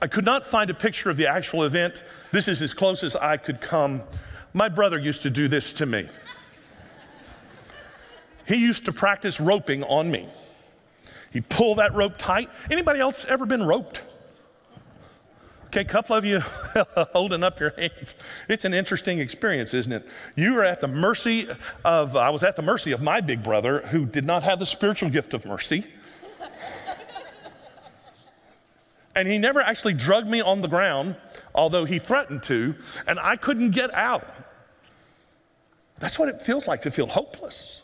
I 0.00 0.06
could 0.06 0.24
not 0.24 0.46
find 0.46 0.70
a 0.70 0.74
picture 0.74 1.10
of 1.10 1.16
the 1.16 1.26
actual 1.26 1.64
event. 1.64 2.04
This 2.30 2.48
is 2.48 2.62
as 2.62 2.72
close 2.74 3.02
as 3.02 3.14
I 3.16 3.36
could 3.36 3.60
come. 3.60 4.02
My 4.52 4.68
brother 4.68 4.98
used 4.98 5.22
to 5.22 5.30
do 5.30 5.48
this 5.48 5.72
to 5.74 5.86
me. 5.86 6.08
He 8.46 8.56
used 8.56 8.84
to 8.86 8.92
practice 8.92 9.40
roping 9.40 9.84
on 9.84 10.10
me. 10.10 10.28
You 11.32 11.42
pull 11.42 11.76
that 11.76 11.94
rope 11.94 12.14
tight. 12.18 12.50
Anybody 12.70 13.00
else 13.00 13.24
ever 13.24 13.46
been 13.46 13.62
roped? 13.64 14.02
Okay, 15.66 15.80
a 15.80 15.84
couple 15.84 16.14
of 16.14 16.24
you 16.24 16.40
holding 17.14 17.42
up 17.42 17.58
your 17.58 17.70
hands. 17.70 18.14
It's 18.46 18.66
an 18.66 18.74
interesting 18.74 19.20
experience, 19.20 19.72
isn't 19.72 19.92
it? 19.92 20.06
You 20.36 20.58
are 20.58 20.64
at 20.64 20.82
the 20.82 20.88
mercy 20.88 21.48
of, 21.82 22.14
I 22.14 22.28
was 22.28 22.42
at 22.42 22.56
the 22.56 22.62
mercy 22.62 22.92
of 22.92 23.00
my 23.00 23.22
big 23.22 23.42
brother 23.42 23.80
who 23.80 24.04
did 24.04 24.26
not 24.26 24.42
have 24.42 24.58
the 24.58 24.66
spiritual 24.66 25.08
gift 25.08 25.32
of 25.32 25.46
mercy. 25.46 25.86
and 29.16 29.26
he 29.26 29.38
never 29.38 29.62
actually 29.62 29.94
drugged 29.94 30.28
me 30.28 30.42
on 30.42 30.60
the 30.60 30.68
ground, 30.68 31.16
although 31.54 31.86
he 31.86 31.98
threatened 31.98 32.42
to, 32.44 32.74
and 33.06 33.18
I 33.18 33.36
couldn't 33.36 33.70
get 33.70 33.94
out. 33.94 34.26
That's 36.00 36.18
what 36.18 36.28
it 36.28 36.42
feels 36.42 36.66
like 36.66 36.82
to 36.82 36.90
feel 36.90 37.06
hopeless. 37.06 37.81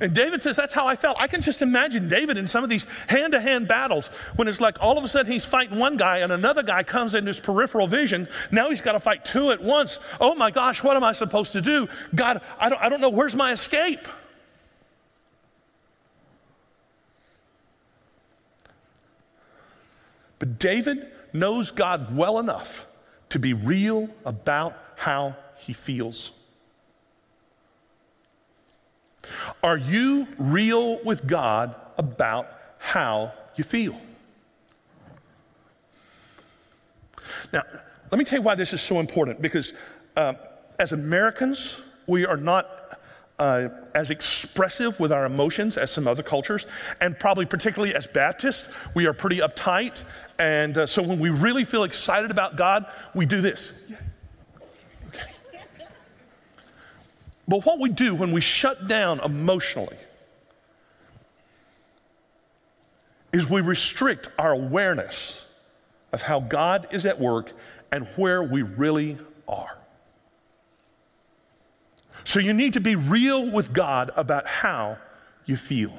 And 0.00 0.14
David 0.14 0.40
says, 0.40 0.56
That's 0.56 0.72
how 0.72 0.86
I 0.86 0.96
felt. 0.96 1.20
I 1.20 1.26
can 1.26 1.42
just 1.42 1.60
imagine 1.60 2.08
David 2.08 2.38
in 2.38 2.48
some 2.48 2.64
of 2.64 2.70
these 2.70 2.86
hand 3.06 3.32
to 3.32 3.40
hand 3.40 3.68
battles 3.68 4.06
when 4.36 4.48
it's 4.48 4.60
like 4.60 4.78
all 4.80 4.96
of 4.96 5.04
a 5.04 5.08
sudden 5.08 5.30
he's 5.30 5.44
fighting 5.44 5.78
one 5.78 5.98
guy 5.98 6.18
and 6.18 6.32
another 6.32 6.62
guy 6.62 6.82
comes 6.82 7.14
into 7.14 7.28
his 7.28 7.38
peripheral 7.38 7.86
vision. 7.86 8.26
Now 8.50 8.70
he's 8.70 8.80
got 8.80 8.92
to 8.92 9.00
fight 9.00 9.24
two 9.26 9.50
at 9.50 9.62
once. 9.62 10.00
Oh 10.20 10.34
my 10.34 10.50
gosh, 10.50 10.82
what 10.82 10.96
am 10.96 11.04
I 11.04 11.12
supposed 11.12 11.52
to 11.52 11.60
do? 11.60 11.86
God, 12.14 12.40
I 12.58 12.70
don't, 12.70 12.80
I 12.80 12.88
don't 12.88 13.00
know. 13.00 13.10
Where's 13.10 13.34
my 13.34 13.52
escape? 13.52 14.08
But 20.38 20.58
David 20.58 21.12
knows 21.34 21.70
God 21.70 22.16
well 22.16 22.38
enough 22.38 22.86
to 23.28 23.38
be 23.38 23.52
real 23.52 24.08
about 24.24 24.76
how 24.96 25.36
he 25.56 25.74
feels. 25.74 26.32
Are 29.62 29.76
you 29.76 30.26
real 30.38 31.02
with 31.04 31.26
God 31.26 31.74
about 31.98 32.48
how 32.78 33.32
you 33.56 33.64
feel? 33.64 34.00
Now, 37.52 37.62
let 38.10 38.18
me 38.18 38.24
tell 38.24 38.38
you 38.38 38.42
why 38.42 38.54
this 38.54 38.72
is 38.72 38.80
so 38.80 39.00
important 39.00 39.40
because 39.40 39.72
uh, 40.16 40.34
as 40.78 40.92
Americans, 40.92 41.80
we 42.06 42.26
are 42.26 42.36
not 42.36 42.98
uh, 43.38 43.68
as 43.94 44.10
expressive 44.10 45.00
with 45.00 45.12
our 45.12 45.24
emotions 45.24 45.78
as 45.78 45.90
some 45.90 46.06
other 46.06 46.22
cultures, 46.22 46.66
and 47.00 47.18
probably 47.18 47.46
particularly 47.46 47.94
as 47.94 48.06
Baptists, 48.06 48.68
we 48.94 49.06
are 49.06 49.14
pretty 49.14 49.38
uptight. 49.38 50.04
And 50.38 50.76
uh, 50.76 50.86
so 50.86 51.02
when 51.02 51.18
we 51.18 51.30
really 51.30 51.64
feel 51.64 51.84
excited 51.84 52.30
about 52.30 52.56
God, 52.56 52.86
we 53.14 53.24
do 53.24 53.40
this. 53.40 53.72
But 57.50 57.66
what 57.66 57.80
we 57.80 57.90
do 57.90 58.14
when 58.14 58.30
we 58.30 58.40
shut 58.40 58.86
down 58.86 59.18
emotionally 59.18 59.96
is 63.32 63.50
we 63.50 63.60
restrict 63.60 64.28
our 64.38 64.52
awareness 64.52 65.44
of 66.12 66.22
how 66.22 66.38
God 66.38 66.86
is 66.92 67.06
at 67.06 67.18
work 67.18 67.52
and 67.90 68.06
where 68.14 68.44
we 68.44 68.62
really 68.62 69.18
are. 69.48 69.76
So 72.22 72.38
you 72.38 72.52
need 72.52 72.74
to 72.74 72.80
be 72.80 72.94
real 72.94 73.50
with 73.50 73.72
God 73.72 74.12
about 74.14 74.46
how 74.46 74.98
you 75.44 75.56
feel. 75.56 75.98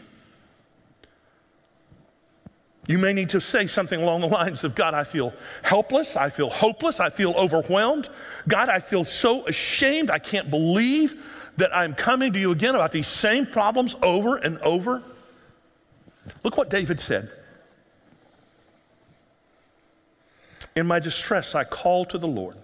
You 2.88 2.98
may 2.98 3.12
need 3.12 3.32
to 3.32 3.42
say 3.42 3.68
something 3.68 4.02
along 4.02 4.22
the 4.22 4.28
lines 4.28 4.64
of 4.64 4.74
God, 4.74 4.94
I 4.94 5.04
feel 5.04 5.34
helpless. 5.64 6.16
I 6.16 6.30
feel 6.30 6.50
hopeless. 6.50 7.02
I 7.02 7.10
feel 7.10 7.32
overwhelmed. 7.34 8.08
God, 8.48 8.70
I 8.70 8.80
feel 8.80 9.04
so 9.04 9.46
ashamed. 9.48 10.10
I 10.10 10.20
can't 10.20 10.50
believe 10.50 11.22
that 11.62 11.76
I'm 11.78 11.93
coming 11.93 12.34
to 12.34 12.39
you 12.39 12.52
again 12.52 12.74
about 12.74 12.91
these 12.91 13.08
same 13.08 13.45
problems 13.45 13.95
over 14.02 14.36
and 14.36 14.58
over. 14.60 15.04
Look 16.43 16.58
what 16.58 16.71
David 16.71 17.00
said. 17.00 17.30
In 20.76 20.88
my 20.88 21.00
distress, 21.00 21.54
I 21.54 21.63
called 21.63 22.10
to 22.10 22.17
the 22.17 22.28
Lord 22.28 22.58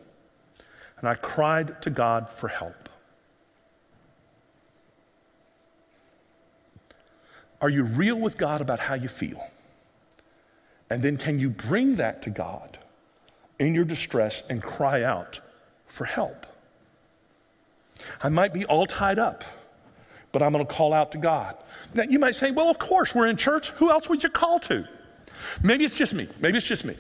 and 0.97 1.07
I 1.07 1.13
cried 1.13 1.79
to 1.83 1.91
God 1.91 2.27
for 2.27 2.47
help. 2.47 2.89
Are 7.62 7.69
you 7.69 7.83
real 7.83 8.15
with 8.15 8.36
God 8.36 8.62
about 8.62 8.79
how 8.79 8.95
you 8.95 9.10
feel? 9.10 9.45
And 10.89 11.03
then 11.03 11.17
can 11.17 11.38
you 11.38 11.51
bring 11.51 11.97
that 11.97 12.23
to 12.23 12.31
God 12.31 12.79
in 13.60 13.75
your 13.75 13.86
distress 13.86 14.41
and 14.49 14.60
cry 14.60 15.03
out 15.03 15.39
for 15.86 16.05
help? 16.05 16.47
I 18.21 18.29
might 18.29 18.53
be 18.53 18.65
all 18.65 18.86
tied 18.86 19.19
up, 19.19 19.43
but 20.31 20.41
I'm 20.41 20.51
going 20.51 20.65
to 20.65 20.73
call 20.73 20.93
out 20.93 21.12
to 21.13 21.17
God. 21.17 21.55
Now, 21.93 22.03
you 22.03 22.19
might 22.19 22.36
say, 22.36 22.51
well, 22.51 22.69
of 22.69 22.79
course, 22.79 23.15
we're 23.15 23.27
in 23.27 23.38
church. 23.38 23.69
Who 23.71 23.89
else 23.89 24.10
would 24.10 24.23
you 24.23 24.29
call 24.29 24.60
to? 24.62 24.88
Maybe 25.63 25.86
it's 25.86 25.95
just 25.95 26.13
me. 26.13 26.27
Maybe 26.39 26.57
it's 26.57 26.67
just 26.67 26.86
me. 26.86 26.95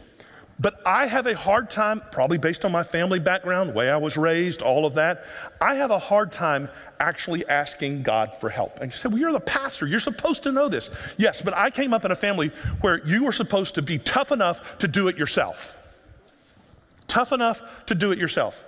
But 0.59 0.81
I 0.85 1.05
have 1.05 1.27
a 1.27 1.35
hard 1.35 1.69
time, 1.69 2.01
probably 2.11 2.39
based 2.39 2.65
on 2.65 2.71
my 2.71 2.83
family 2.83 3.19
background, 3.19 3.75
way 3.75 3.91
I 3.91 3.97
was 3.97 4.17
raised, 4.17 4.63
all 4.63 4.85
of 4.87 4.95
that. 4.95 5.25
I 5.61 5.75
have 5.75 5.91
a 5.91 5.99
hard 5.99 6.31
time 6.31 6.67
actually 6.99 7.47
asking 7.47 8.01
God 8.01 8.33
for 8.39 8.49
help. 8.49 8.79
And 8.79 8.91
you 8.91 8.97
say, 8.97 9.07
Well, 9.07 9.19
you're 9.19 9.31
the 9.31 9.39
pastor. 9.39 9.85
You're 9.85 9.99
supposed 9.99 10.41
to 10.43 10.51
know 10.51 10.67
this. 10.67 10.89
Yes, 11.17 11.43
but 11.43 11.55
I 11.55 11.69
came 11.69 11.93
up 11.93 12.05
in 12.05 12.11
a 12.11 12.15
family 12.15 12.51
where 12.81 13.05
you 13.05 13.23
were 13.23 13.31
supposed 13.31 13.75
to 13.75 13.83
be 13.83 13.99
tough 13.99 14.31
enough 14.31 14.79
to 14.79 14.87
do 14.87 15.07
it 15.07 15.17
yourself. 15.17 15.77
Tough 17.07 17.31
enough 17.31 17.61
to 17.85 17.95
do 17.95 18.11
it 18.11 18.17
yourself. 18.17 18.63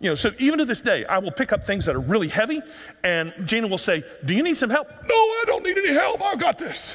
You 0.00 0.10
know, 0.10 0.14
so 0.14 0.30
even 0.38 0.58
to 0.58 0.64
this 0.64 0.82
day, 0.82 1.06
I 1.06 1.18
will 1.18 1.30
pick 1.30 1.52
up 1.52 1.66
things 1.66 1.86
that 1.86 1.96
are 1.96 2.00
really 2.00 2.28
heavy, 2.28 2.60
and 3.02 3.32
Gina 3.44 3.66
will 3.66 3.78
say, 3.78 4.04
Do 4.24 4.34
you 4.34 4.42
need 4.42 4.56
some 4.56 4.68
help? 4.68 4.88
No, 4.88 5.14
I 5.14 5.44
don't 5.46 5.64
need 5.64 5.78
any 5.78 5.92
help. 5.92 6.22
I've 6.22 6.38
got 6.38 6.58
this. 6.58 6.94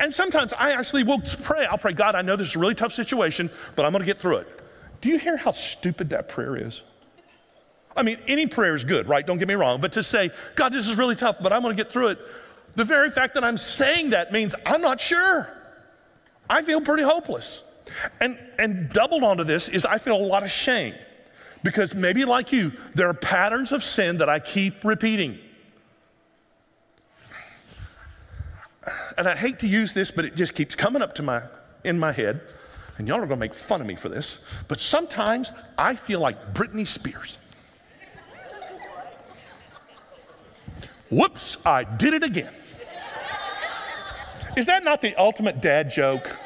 And 0.00 0.12
sometimes 0.12 0.52
I 0.54 0.72
actually 0.72 1.04
will 1.04 1.20
pray. 1.42 1.66
I'll 1.66 1.78
pray, 1.78 1.92
God, 1.92 2.14
I 2.14 2.22
know 2.22 2.34
this 2.34 2.48
is 2.48 2.56
a 2.56 2.58
really 2.58 2.74
tough 2.74 2.92
situation, 2.92 3.50
but 3.76 3.84
I'm 3.84 3.92
going 3.92 4.00
to 4.00 4.06
get 4.06 4.18
through 4.18 4.38
it. 4.38 4.62
Do 5.00 5.10
you 5.10 5.18
hear 5.18 5.36
how 5.36 5.52
stupid 5.52 6.08
that 6.10 6.28
prayer 6.28 6.56
is? 6.56 6.82
I 7.96 8.02
mean, 8.02 8.18
any 8.26 8.46
prayer 8.46 8.74
is 8.74 8.84
good, 8.84 9.08
right? 9.08 9.26
Don't 9.26 9.38
get 9.38 9.48
me 9.48 9.54
wrong. 9.54 9.80
But 9.80 9.92
to 9.92 10.02
say, 10.02 10.30
God, 10.54 10.72
this 10.72 10.88
is 10.88 10.98
really 10.98 11.14
tough, 11.14 11.36
but 11.40 11.52
I'm 11.52 11.62
going 11.62 11.76
to 11.76 11.82
get 11.82 11.92
through 11.92 12.08
it, 12.08 12.18
the 12.74 12.84
very 12.84 13.10
fact 13.10 13.34
that 13.34 13.44
I'm 13.44 13.56
saying 13.56 14.10
that 14.10 14.32
means 14.32 14.54
I'm 14.64 14.82
not 14.82 15.00
sure. 15.00 15.48
I 16.48 16.62
feel 16.62 16.80
pretty 16.80 17.02
hopeless. 17.02 17.62
And, 18.20 18.38
and 18.58 18.90
doubled 18.90 19.22
onto 19.22 19.44
this 19.44 19.68
is 19.68 19.84
I 19.84 19.98
feel 19.98 20.16
a 20.16 20.26
lot 20.26 20.42
of 20.42 20.50
shame 20.50 20.94
because 21.62 21.94
maybe 21.94 22.24
like 22.24 22.52
you, 22.52 22.72
there 22.94 23.08
are 23.08 23.14
patterns 23.14 23.72
of 23.72 23.82
sin 23.82 24.18
that 24.18 24.28
I 24.28 24.38
keep 24.38 24.84
repeating. 24.84 25.38
and 29.18 29.28
I 29.28 29.34
hate 29.34 29.58
to 29.60 29.68
use 29.68 29.92
this, 29.92 30.10
but 30.10 30.24
it 30.24 30.34
just 30.34 30.54
keeps 30.54 30.74
coming 30.74 31.02
up 31.02 31.14
to 31.16 31.22
my 31.22 31.42
in 31.84 31.98
my 31.98 32.12
head, 32.12 32.40
and 32.98 33.06
y'all 33.06 33.18
are 33.18 33.26
gonna 33.26 33.36
make 33.36 33.54
fun 33.54 33.80
of 33.80 33.86
me 33.86 33.94
for 33.94 34.08
this, 34.08 34.38
but 34.68 34.80
sometimes 34.80 35.52
I 35.78 35.94
feel 35.94 36.20
like 36.20 36.54
Britney 36.54 36.86
Spears. 36.86 37.38
Whoops, 41.10 41.56
I 41.64 41.84
did 41.84 42.14
it 42.14 42.24
again. 42.24 42.52
Is 44.56 44.66
that 44.66 44.82
not 44.82 45.00
the 45.00 45.14
ultimate 45.16 45.60
dad 45.60 45.90
joke? 45.90 46.36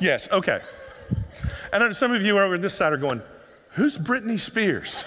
Yes, 0.00 0.28
okay. 0.30 0.60
And 1.72 1.96
some 1.96 2.12
of 2.12 2.20
you 2.20 2.38
over 2.38 2.54
on 2.54 2.60
this 2.60 2.74
side 2.74 2.92
are 2.92 2.98
going, 2.98 3.22
Who's 3.74 3.98
Britney 3.98 4.38
Spears? 4.38 5.04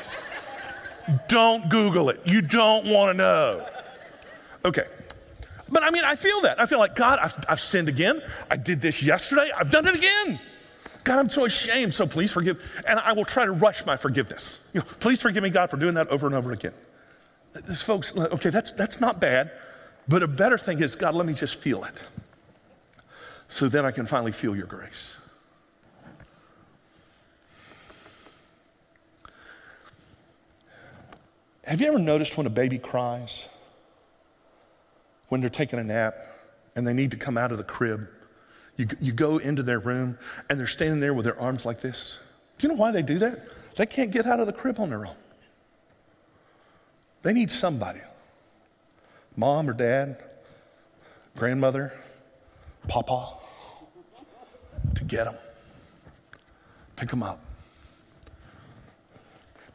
don't 1.28 1.70
Google 1.70 2.10
it. 2.10 2.22
You 2.26 2.42
don't 2.42 2.86
want 2.86 3.12
to 3.12 3.18
know. 3.18 3.66
Okay. 4.66 4.86
But 5.70 5.84
I 5.84 5.90
mean, 5.90 6.04
I 6.04 6.16
feel 6.16 6.42
that. 6.42 6.60
I 6.60 6.66
feel 6.66 6.80
like, 6.80 6.96
God, 6.96 7.20
I've, 7.22 7.46
I've 7.50 7.60
sinned 7.60 7.90
again. 7.90 8.22
I 8.50 8.56
did 8.56 8.82
this 8.82 9.02
yesterday. 9.02 9.52
I've 9.56 9.72
done 9.72 9.88
it 9.88 9.96
again. 9.96 10.40
God, 11.04 11.20
I'm 11.20 11.30
so 11.30 11.46
ashamed. 11.46 11.94
So 11.94 12.06
please 12.06 12.32
forgive. 12.32 12.62
And 12.86 13.00
I 13.00 13.14
will 13.14 13.26
try 13.26 13.46
to 13.46 13.52
rush 13.52 13.86
my 13.86 13.96
forgiveness. 13.96 14.60
You 14.74 14.82
know, 14.82 14.88
please 15.00 15.22
forgive 15.22 15.44
me, 15.44 15.50
God, 15.50 15.70
for 15.70 15.78
doing 15.78 15.94
that 15.96 16.08
over 16.10 16.26
and 16.26 16.36
over 16.36 16.52
again. 16.52 16.74
This, 17.54 17.82
folks, 17.82 18.16
okay, 18.16 18.50
that's, 18.50 18.72
that's 18.74 19.00
not 19.00 19.20
bad. 19.20 19.52
But 20.08 20.24
a 20.24 20.28
better 20.28 20.58
thing 20.58 20.82
is, 20.82 20.96
God, 20.96 21.16
let 21.16 21.26
me 21.26 21.34
just 21.34 21.56
feel 21.56 21.84
it. 21.84 22.04
So 23.50 23.68
then 23.68 23.86
I 23.86 23.92
can 23.92 24.06
finally 24.06 24.32
feel 24.32 24.56
your 24.56 24.68
grace. 24.68 25.12
Have 31.68 31.82
you 31.82 31.88
ever 31.88 32.00
noticed 32.00 32.38
when 32.38 32.48
a 32.48 32.50
baby 32.50 32.80
cries? 32.80 33.48
when 35.30 35.42
they're 35.42 35.50
taking 35.50 35.80
a 35.80 35.84
nap 35.84 36.18
and 36.76 36.86
they 36.86 36.94
need 36.94 37.12
to 37.12 37.18
come 37.18 37.38
out 37.38 37.52
of 37.52 37.58
the 37.58 37.64
crib. 37.64 38.08
You, 38.78 38.88
you 39.00 39.12
go 39.12 39.38
into 39.38 39.64
their 39.64 39.80
room 39.80 40.18
and 40.50 40.60
they're 40.60 40.68
standing 40.68 41.00
there 41.00 41.14
with 41.14 41.26
their 41.26 41.40
arms 41.40 41.66
like 41.66 41.82
this. 41.82 42.20
Do 42.58 42.68
you 42.68 42.74
know 42.74 42.80
why 42.80 42.92
they 42.92 43.02
do 43.02 43.20
that? 43.20 43.48
They 43.76 43.86
can't 43.86 44.12
get 44.12 44.26
out 44.26 44.40
of 44.40 44.48
the 44.48 44.54
crib 44.54 44.80
on 44.80 44.90
their 44.90 45.06
own. 45.06 45.16
They 47.24 47.34
need 47.34 47.52
somebody 47.52 48.02
mom 49.36 49.70
or 49.70 49.74
dad, 49.74 50.24
grandmother, 51.36 51.94
papa 52.88 53.34
to 54.96 55.04
get 55.04 55.26
them, 55.26 55.36
pick 56.96 57.10
them 57.10 57.22
up. 57.22 57.40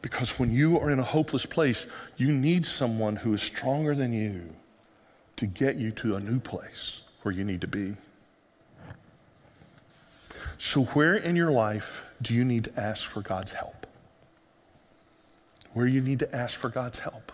Because 0.03 0.37
when 0.37 0.51
you 0.51 0.77
are 0.79 0.91
in 0.91 0.99
a 0.99 1.03
hopeless 1.03 1.45
place, 1.45 1.87
you 2.17 2.29
need 2.29 2.65
someone 2.65 3.15
who 3.15 3.33
is 3.33 3.41
stronger 3.41 3.95
than 3.95 4.11
you 4.11 4.49
to 5.37 5.47
get 5.47 5.77
you 5.77 5.91
to 5.91 6.17
a 6.17 6.19
new 6.19 6.41
place 6.41 7.01
where 7.21 7.33
you 7.33 7.45
need 7.45 7.61
to 7.61 7.67
be. 7.67 7.95
So, 10.57 10.83
where 10.83 11.15
in 11.15 11.37
your 11.37 11.51
life 11.51 12.03
do 12.21 12.33
you 12.33 12.43
need 12.43 12.65
to 12.65 12.79
ask 12.79 13.05
for 13.05 13.21
God's 13.21 13.53
help? 13.53 13.87
Where 15.71 15.87
you 15.87 16.01
need 16.01 16.19
to 16.19 16.35
ask 16.35 16.57
for 16.57 16.67
God's 16.67 16.99
help? 16.99 17.31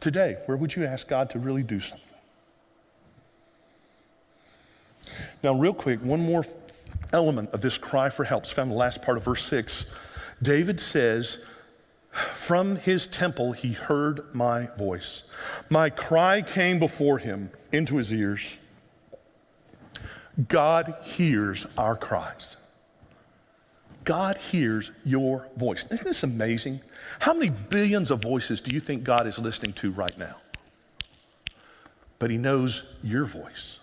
Today, 0.00 0.38
where 0.46 0.56
would 0.56 0.74
you 0.74 0.86
ask 0.86 1.06
God 1.06 1.28
to 1.30 1.38
really 1.38 1.62
do 1.62 1.80
something? 1.80 2.08
Now, 5.42 5.52
real 5.58 5.74
quick, 5.74 6.00
one 6.00 6.20
more 6.20 6.44
element 7.12 7.50
of 7.52 7.60
this 7.60 7.78
cry 7.78 8.10
for 8.10 8.24
help 8.24 8.44
is 8.44 8.50
found 8.50 8.70
in 8.70 8.76
the 8.76 8.80
last 8.80 9.02
part 9.02 9.16
of 9.16 9.24
verse 9.24 9.44
6. 9.44 9.86
David 10.42 10.80
says, 10.80 11.38
from 12.32 12.76
his 12.76 13.06
temple, 13.06 13.52
he 13.52 13.72
heard 13.72 14.34
my 14.34 14.68
voice. 14.78 15.24
My 15.68 15.90
cry 15.90 16.40
came 16.40 16.78
before 16.78 17.18
him 17.18 17.50
into 17.72 17.96
his 17.96 18.10
ears. 18.12 18.56
God 20.48 20.96
hears 21.02 21.66
our 21.76 21.94
cries. 21.94 22.56
God 24.04 24.38
hears 24.38 24.92
your 25.04 25.46
voice. 25.56 25.84
Isn't 25.90 26.06
this 26.06 26.22
amazing? 26.22 26.80
How 27.18 27.34
many 27.34 27.50
billions 27.50 28.10
of 28.10 28.22
voices 28.22 28.60
do 28.60 28.74
you 28.74 28.80
think 28.80 29.04
God 29.04 29.26
is 29.26 29.38
listening 29.38 29.72
to 29.74 29.90
right 29.90 30.16
now? 30.16 30.36
But 32.18 32.30
he 32.30 32.38
knows 32.38 32.82
your 33.02 33.26
voice. 33.26 33.78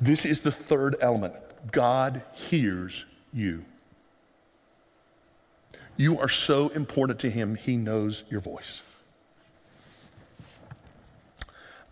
This 0.00 0.24
is 0.24 0.42
the 0.42 0.50
third 0.52 0.96
element 1.00 1.34
God 1.70 2.22
hears 2.32 3.04
you. 3.32 3.64
You 5.96 6.18
are 6.18 6.28
so 6.28 6.68
important 6.70 7.20
to 7.20 7.30
him, 7.30 7.54
he 7.54 7.76
knows 7.76 8.24
your 8.28 8.40
voice. 8.40 8.82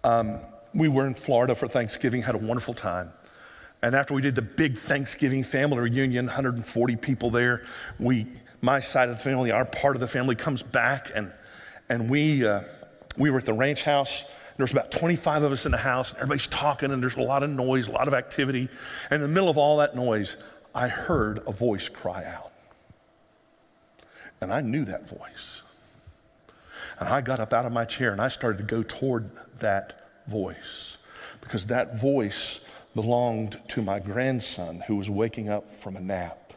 Um, 0.04 0.40
we 0.74 0.88
were 0.88 1.06
in 1.06 1.14
Florida 1.14 1.54
for 1.54 1.68
Thanksgiving, 1.68 2.22
had 2.22 2.34
a 2.34 2.38
wonderful 2.38 2.74
time. 2.74 3.12
And 3.82 3.94
after 3.94 4.14
we 4.14 4.22
did 4.22 4.34
the 4.34 4.42
big 4.42 4.78
Thanksgiving 4.78 5.42
family 5.42 5.78
reunion, 5.78 6.26
140 6.26 6.96
people 6.96 7.30
there, 7.30 7.64
we, 7.98 8.26
my 8.60 8.80
side 8.80 9.08
of 9.08 9.16
the 9.16 9.22
family, 9.22 9.50
our 9.50 9.64
part 9.64 9.96
of 9.96 10.00
the 10.00 10.08
family 10.08 10.34
comes 10.34 10.62
back, 10.62 11.10
and, 11.14 11.32
and 11.88 12.08
we, 12.08 12.46
uh, 12.46 12.62
we 13.16 13.30
were 13.30 13.38
at 13.38 13.46
the 13.46 13.52
ranch 13.52 13.82
house. 13.82 14.24
There 14.56 14.64
was 14.64 14.72
about 14.72 14.90
25 14.90 15.42
of 15.44 15.52
us 15.52 15.66
in 15.66 15.72
the 15.72 15.78
house, 15.78 16.10
and 16.10 16.18
everybody's 16.18 16.46
talking, 16.46 16.90
and 16.90 17.02
there's 17.02 17.16
a 17.16 17.22
lot 17.22 17.42
of 17.42 17.50
noise, 17.50 17.88
a 17.88 17.92
lot 17.92 18.08
of 18.08 18.14
activity. 18.14 18.68
And 19.10 19.16
in 19.16 19.22
the 19.22 19.28
middle 19.28 19.48
of 19.48 19.56
all 19.56 19.78
that 19.78 19.96
noise, 19.96 20.36
I 20.74 20.88
heard 20.88 21.42
a 21.46 21.52
voice 21.52 21.88
cry 21.88 22.24
out. 22.24 22.52
And 24.40 24.52
I 24.52 24.60
knew 24.60 24.84
that 24.86 25.08
voice. 25.08 25.62
And 26.98 27.08
I 27.08 27.20
got 27.20 27.40
up 27.40 27.52
out 27.52 27.66
of 27.66 27.72
my 27.72 27.84
chair 27.84 28.12
and 28.12 28.20
I 28.20 28.28
started 28.28 28.58
to 28.58 28.64
go 28.64 28.82
toward 28.82 29.30
that 29.58 30.08
voice 30.26 30.98
because 31.40 31.66
that 31.66 32.00
voice 32.00 32.60
belonged 32.94 33.58
to 33.68 33.82
my 33.82 33.98
grandson 33.98 34.82
who 34.86 34.96
was 34.96 35.08
waking 35.08 35.48
up 35.48 35.74
from 35.80 35.96
a 35.96 36.00
nap. 36.00 36.52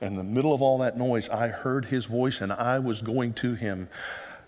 In 0.00 0.16
the 0.16 0.24
middle 0.24 0.52
of 0.52 0.60
all 0.60 0.78
that 0.78 0.96
noise, 0.96 1.28
I 1.28 1.48
heard 1.48 1.86
his 1.86 2.06
voice 2.06 2.40
and 2.40 2.52
I 2.52 2.78
was 2.78 3.00
going 3.00 3.32
to 3.34 3.54
him 3.54 3.88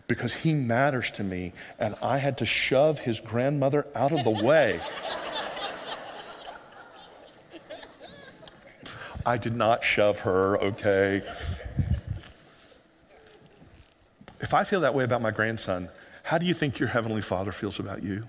because 0.08 0.32
he 0.32 0.54
matters 0.54 1.10
to 1.12 1.22
me, 1.22 1.52
and 1.78 1.94
I 2.02 2.18
had 2.18 2.38
to 2.38 2.46
shove 2.46 2.98
his 2.98 3.20
grandmother 3.20 3.86
out 3.94 4.10
of 4.10 4.24
the 4.24 4.44
way. 4.44 4.80
I 9.24 9.36
did 9.36 9.54
not 9.54 9.84
shove 9.84 10.20
her, 10.20 10.58
okay? 10.58 11.22
If 14.40 14.54
I 14.54 14.64
feel 14.64 14.80
that 14.80 14.94
way 14.94 15.04
about 15.04 15.20
my 15.20 15.30
grandson, 15.30 15.90
how 16.22 16.38
do 16.38 16.46
you 16.46 16.54
think 16.54 16.78
your 16.78 16.88
Heavenly 16.88 17.20
Father 17.20 17.52
feels 17.52 17.78
about 17.78 18.02
you? 18.02 18.26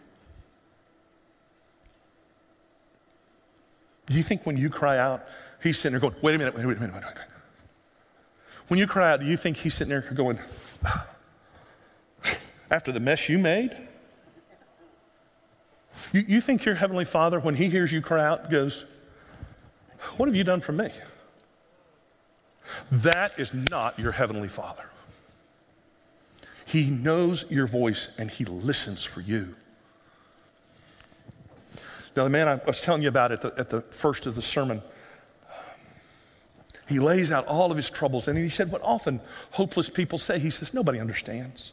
Do 4.08 4.18
you 4.18 4.24
think 4.24 4.46
when 4.46 4.58
you 4.58 4.70
cry 4.70 4.98
out, 4.98 5.24
he's 5.63 5.78
sitting 5.78 5.94
there 5.98 6.02
going, 6.02 6.22
wait 6.22 6.36
a 6.36 6.38
minute, 6.38 6.56
wait 6.56 6.65
a 6.65 6.68
minute, 6.68 6.82
wait 6.82 6.89
a 6.89 6.94
minute. 6.94 7.18
When 8.68 8.80
you 8.80 8.88
cry 8.88 9.13
out, 9.13 9.22
do 9.22 9.26
you 9.28 9.38
think 9.38 9.56
he's 9.56 9.76
sitting 9.76 9.89
there 9.89 10.02
going, 10.02 10.39
after 12.71 12.91
the 12.91 12.99
mess 12.99 13.29
you 13.29 13.38
made? 13.38 13.75
You, 16.13 16.23
you 16.27 16.41
think 16.41 16.65
your 16.65 16.75
Heavenly 16.75 17.05
Father, 17.05 17.39
when 17.39 17.55
He 17.55 17.69
hears 17.69 17.91
you 17.91 18.01
cry 18.01 18.23
out, 18.23 18.49
goes, 18.49 18.86
What 20.17 20.27
have 20.27 20.36
you 20.36 20.43
done 20.43 20.62
for 20.62 20.71
me? 20.71 20.89
That 22.91 23.38
is 23.39 23.53
not 23.53 23.97
your 23.97 24.12
Heavenly 24.12 24.47
Father. 24.47 24.86
He 26.65 26.86
knows 26.86 27.45
your 27.49 27.67
voice 27.67 28.10
and 28.17 28.29
He 28.29 28.45
listens 28.45 29.03
for 29.03 29.21
you. 29.21 29.55
Now, 32.15 32.23
the 32.23 32.29
man 32.29 32.47
I 32.47 32.55
was 32.55 32.82
telling 32.82 33.01
you 33.01 33.08
about 33.08 33.32
at 33.32 33.41
the, 33.41 33.53
at 33.58 33.69
the 33.69 33.82
first 33.82 34.25
of 34.25 34.36
the 34.36 34.41
sermon, 34.41 34.82
he 36.88 36.99
lays 36.99 37.32
out 37.32 37.45
all 37.45 37.69
of 37.69 37.77
his 37.77 37.89
troubles 37.89 38.27
and 38.27 38.38
he 38.38 38.49
said 38.49 38.71
what 38.71 38.82
often 38.84 39.21
hopeless 39.51 39.89
people 39.89 40.17
say. 40.17 40.39
He 40.39 40.49
says, 40.49 40.73
Nobody 40.73 40.99
understands. 40.99 41.71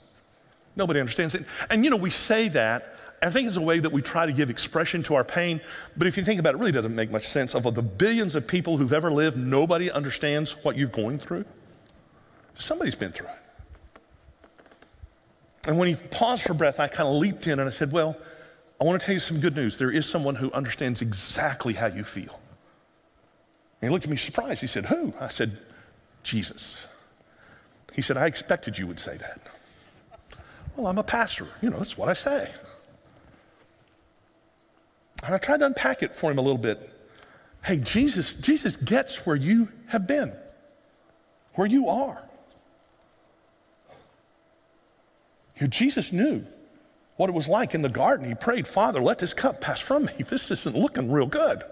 Nobody 0.76 1.00
understands 1.00 1.34
it. 1.34 1.44
And 1.70 1.84
you 1.84 1.90
know, 1.90 1.96
we 1.96 2.10
say 2.10 2.48
that. 2.50 2.94
I 3.22 3.30
think 3.30 3.48
it's 3.48 3.56
a 3.56 3.62
way 3.62 3.78
that 3.78 3.90
we 3.90 4.02
try 4.02 4.26
to 4.26 4.32
give 4.32 4.50
expression 4.50 5.02
to 5.04 5.14
our 5.14 5.24
pain. 5.24 5.62
But 5.96 6.06
if 6.06 6.18
you 6.18 6.24
think 6.24 6.38
about 6.38 6.50
it, 6.50 6.58
it 6.58 6.60
really 6.60 6.72
doesn't 6.72 6.94
make 6.94 7.10
much 7.10 7.26
sense. 7.26 7.54
Of 7.54 7.62
the 7.74 7.82
billions 7.82 8.36
of 8.36 8.46
people 8.46 8.76
who've 8.76 8.92
ever 8.92 9.10
lived, 9.10 9.38
nobody 9.38 9.90
understands 9.90 10.52
what 10.62 10.76
you're 10.76 10.88
going 10.88 11.18
through. 11.18 11.46
Somebody's 12.54 12.94
been 12.94 13.12
through 13.12 13.28
it. 13.28 13.32
And 15.66 15.78
when 15.78 15.88
he 15.88 15.94
paused 15.94 16.42
for 16.42 16.54
breath, 16.54 16.78
I 16.78 16.88
kind 16.88 17.08
of 17.08 17.16
leaped 17.16 17.46
in 17.46 17.58
and 17.58 17.68
I 17.68 17.72
said, 17.72 17.90
Well, 17.90 18.16
I 18.80 18.84
want 18.84 19.00
to 19.00 19.06
tell 19.06 19.14
you 19.14 19.20
some 19.20 19.40
good 19.40 19.56
news. 19.56 19.78
There 19.78 19.90
is 19.90 20.06
someone 20.06 20.36
who 20.36 20.52
understands 20.52 21.00
exactly 21.00 21.72
how 21.72 21.86
you 21.86 22.04
feel. 22.04 22.38
And 23.80 23.90
he 23.90 23.92
looked 23.92 24.04
at 24.04 24.10
me 24.10 24.16
surprised. 24.16 24.60
He 24.60 24.66
said, 24.66 24.86
Who? 24.86 25.14
I 25.18 25.28
said, 25.28 25.58
Jesus. 26.22 26.76
He 27.94 28.02
said, 28.02 28.16
I 28.16 28.26
expected 28.26 28.76
you 28.78 28.86
would 28.86 29.00
say 29.00 29.16
that. 29.16 29.40
Well, 30.76 30.86
I'm 30.88 30.98
a 30.98 31.02
pastor. 31.02 31.46
You 31.62 31.70
know, 31.70 31.78
that's 31.78 31.96
what 31.96 32.08
I 32.08 32.12
say. 32.12 32.50
And 35.22 35.34
I 35.34 35.38
tried 35.38 35.60
to 35.60 35.66
unpack 35.66 36.02
it 36.02 36.14
for 36.14 36.30
him 36.30 36.38
a 36.38 36.42
little 36.42 36.58
bit. 36.58 36.92
Hey, 37.64 37.78
Jesus, 37.78 38.34
Jesus 38.34 38.76
gets 38.76 39.26
where 39.26 39.36
you 39.36 39.68
have 39.86 40.06
been, 40.06 40.32
where 41.54 41.66
you 41.66 41.88
are. 41.88 42.22
You 45.58 45.66
Jesus 45.68 46.12
knew 46.12 46.44
what 47.16 47.30
it 47.30 47.32
was 47.32 47.48
like 47.48 47.74
in 47.74 47.80
the 47.80 47.88
garden. 47.88 48.28
He 48.28 48.34
prayed, 48.34 48.68
Father, 48.68 49.02
let 49.02 49.18
this 49.18 49.32
cup 49.32 49.60
pass 49.60 49.80
from 49.80 50.04
me. 50.04 50.12
This 50.28 50.50
isn't 50.50 50.76
looking 50.76 51.10
real 51.10 51.26
good. 51.26 51.64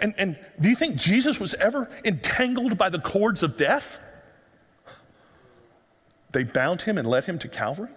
And, 0.00 0.14
and 0.16 0.38
do 0.58 0.70
you 0.70 0.76
think 0.76 0.96
Jesus 0.96 1.38
was 1.38 1.52
ever 1.54 1.90
entangled 2.02 2.78
by 2.78 2.88
the 2.88 2.98
cords 2.98 3.42
of 3.42 3.58
death? 3.58 3.98
They 6.36 6.44
bound 6.44 6.82
him 6.82 6.98
and 6.98 7.08
led 7.08 7.24
him 7.24 7.38
to 7.38 7.48
Calvary? 7.48 7.88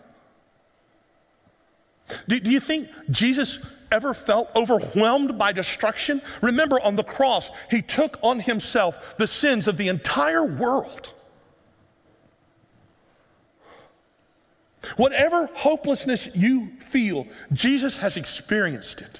Do, 2.29 2.39
do, 2.39 2.49
you 2.49 2.61
think 2.61 2.87
Jesus 3.09 3.59
ever 3.91 4.13
felt 4.13 4.49
overwhelmed 4.55 5.37
by 5.37 5.51
destruction? 5.51 6.21
Remember, 6.41 6.79
on 6.79 6.95
the 6.95 7.03
cross, 7.03 7.51
he 7.69 7.81
took 7.81 8.17
on 8.23 8.39
himself 8.39 9.17
the 9.17 9.27
sins 9.27 9.67
of 9.67 9.75
the 9.75 9.89
entire 9.89 10.45
world. 10.45 11.11
Whatever 14.95 15.47
hopelessness 15.47 16.29
you 16.33 16.71
feel, 16.79 17.27
Jesus 17.51 17.97
has 17.97 18.15
experienced 18.15 19.01
it. 19.01 19.19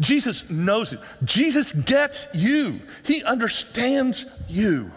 Jesus 0.00 0.50
knows 0.50 0.92
it. 0.92 0.98
Jesus 1.22 1.70
gets 1.70 2.26
you, 2.34 2.80
He 3.04 3.22
understands 3.22 4.26
you. 4.48 4.90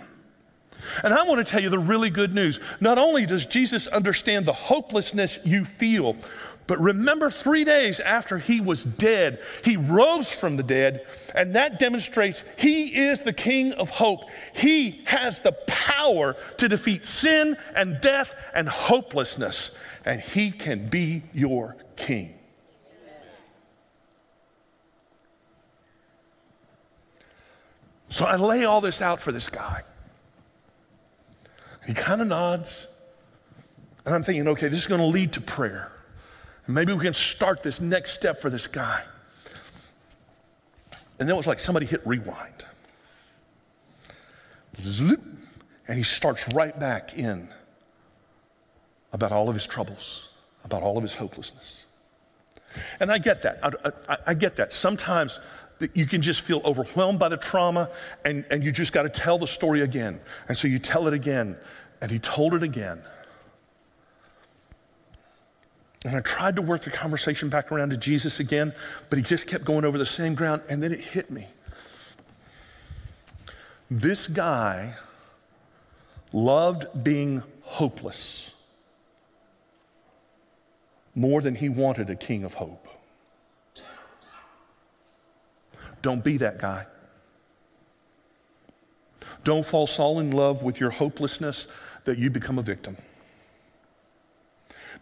And 1.03 1.13
I 1.13 1.23
want 1.23 1.45
to 1.45 1.49
tell 1.49 1.61
you 1.61 1.69
the 1.69 1.79
really 1.79 2.09
good 2.09 2.33
news. 2.33 2.59
Not 2.79 2.97
only 2.97 3.25
does 3.25 3.45
Jesus 3.45 3.87
understand 3.87 4.45
the 4.45 4.53
hopelessness 4.53 5.39
you 5.43 5.65
feel, 5.65 6.15
but 6.67 6.79
remember, 6.79 7.29
three 7.29 7.63
days 7.63 7.99
after 7.99 8.39
he 8.39 8.59
was 8.59 8.83
dead, 8.83 9.39
he 9.63 9.77
rose 9.77 10.31
from 10.31 10.57
the 10.57 10.63
dead, 10.63 11.05
and 11.35 11.53
that 11.53 11.77
demonstrates 11.77 12.43
he 12.57 13.07
is 13.07 13.21
the 13.21 13.33
King 13.33 13.73
of 13.73 13.91
hope. 13.91 14.21
He 14.55 15.03
has 15.05 15.39
the 15.39 15.51
power 15.67 16.35
to 16.57 16.67
defeat 16.67 17.05
sin 17.05 17.55
and 17.75 18.01
death 18.01 18.33
and 18.55 18.67
hopelessness, 18.67 19.71
and 20.05 20.19
he 20.19 20.49
can 20.49 20.89
be 20.89 21.21
your 21.33 21.75
King. 21.95 22.33
So 28.09 28.25
I 28.25 28.37
lay 28.37 28.65
all 28.65 28.81
this 28.81 29.03
out 29.03 29.19
for 29.19 29.31
this 29.31 29.49
guy. 29.49 29.83
He 31.85 31.93
kind 31.93 32.21
of 32.21 32.27
nods. 32.27 32.87
And 34.05 34.13
I'm 34.13 34.23
thinking, 34.23 34.47
okay, 34.49 34.67
this 34.67 34.79
is 34.79 34.87
going 34.87 35.01
to 35.01 35.07
lead 35.07 35.33
to 35.33 35.41
prayer. 35.41 35.91
Maybe 36.67 36.93
we 36.93 37.03
can 37.03 37.13
start 37.13 37.61
this 37.63 37.79
next 37.79 38.13
step 38.13 38.41
for 38.41 38.49
this 38.49 38.67
guy. 38.67 39.03
And 41.19 41.29
then 41.29 41.35
it 41.35 41.37
was 41.37 41.47
like 41.47 41.59
somebody 41.59 41.85
hit 41.85 42.05
rewind. 42.05 42.65
And 45.87 45.97
he 45.97 46.03
starts 46.03 46.47
right 46.53 46.77
back 46.77 47.17
in 47.17 47.49
about 49.13 49.31
all 49.31 49.47
of 49.47 49.55
his 49.55 49.65
troubles, 49.65 50.29
about 50.63 50.83
all 50.83 50.97
of 50.97 51.03
his 51.03 51.13
hopelessness. 51.13 51.85
And 52.99 53.11
I 53.11 53.17
get 53.17 53.43
that. 53.43 53.59
I, 53.63 53.91
I, 54.09 54.17
I 54.27 54.33
get 54.33 54.57
that. 54.57 54.73
Sometimes 54.73 55.39
you 55.93 56.05
can 56.05 56.21
just 56.21 56.41
feel 56.41 56.61
overwhelmed 56.63 57.19
by 57.19 57.29
the 57.29 57.37
trauma 57.37 57.89
and, 58.23 58.45
and 58.49 58.63
you 58.63 58.71
just 58.71 58.93
got 58.93 59.03
to 59.03 59.09
tell 59.09 59.37
the 59.37 59.47
story 59.47 59.81
again. 59.81 60.19
And 60.47 60.57
so 60.57 60.67
you 60.67 60.79
tell 60.79 61.07
it 61.07 61.13
again, 61.13 61.57
and 62.01 62.11
he 62.11 62.19
told 62.19 62.53
it 62.53 62.63
again. 62.63 63.01
And 66.05 66.15
I 66.15 66.19
tried 66.21 66.55
to 66.57 66.61
work 66.61 66.83
the 66.83 66.91
conversation 66.91 67.49
back 67.49 67.71
around 67.71 67.89
to 67.89 67.97
Jesus 67.97 68.39
again, 68.39 68.73
but 69.09 69.17
he 69.17 69.23
just 69.23 69.47
kept 69.47 69.65
going 69.65 69.85
over 69.85 69.97
the 69.97 70.05
same 70.05 70.35
ground, 70.35 70.61
and 70.69 70.81
then 70.81 70.91
it 70.91 71.01
hit 71.01 71.31
me. 71.31 71.47
This 73.89 74.27
guy 74.27 74.93
loved 76.31 77.03
being 77.03 77.43
hopeless 77.61 78.51
more 81.15 81.41
than 81.41 81.55
he 81.55 81.69
wanted 81.69 82.09
a 82.09 82.15
king 82.15 82.43
of 82.43 82.53
hope. 82.53 82.87
Don't 86.05 86.23
be 86.23 86.37
that 86.37 86.59
guy. 86.59 86.85
Don't 89.43 89.65
fall 89.65 89.87
so 89.87 90.19
in 90.19 90.29
love 90.29 90.61
with 90.61 90.79
your 90.79 90.91
hopelessness 90.91 91.65
that 92.03 92.19
you 92.19 92.29
become 92.29 92.59
a 92.59 92.61
victim. 92.61 92.95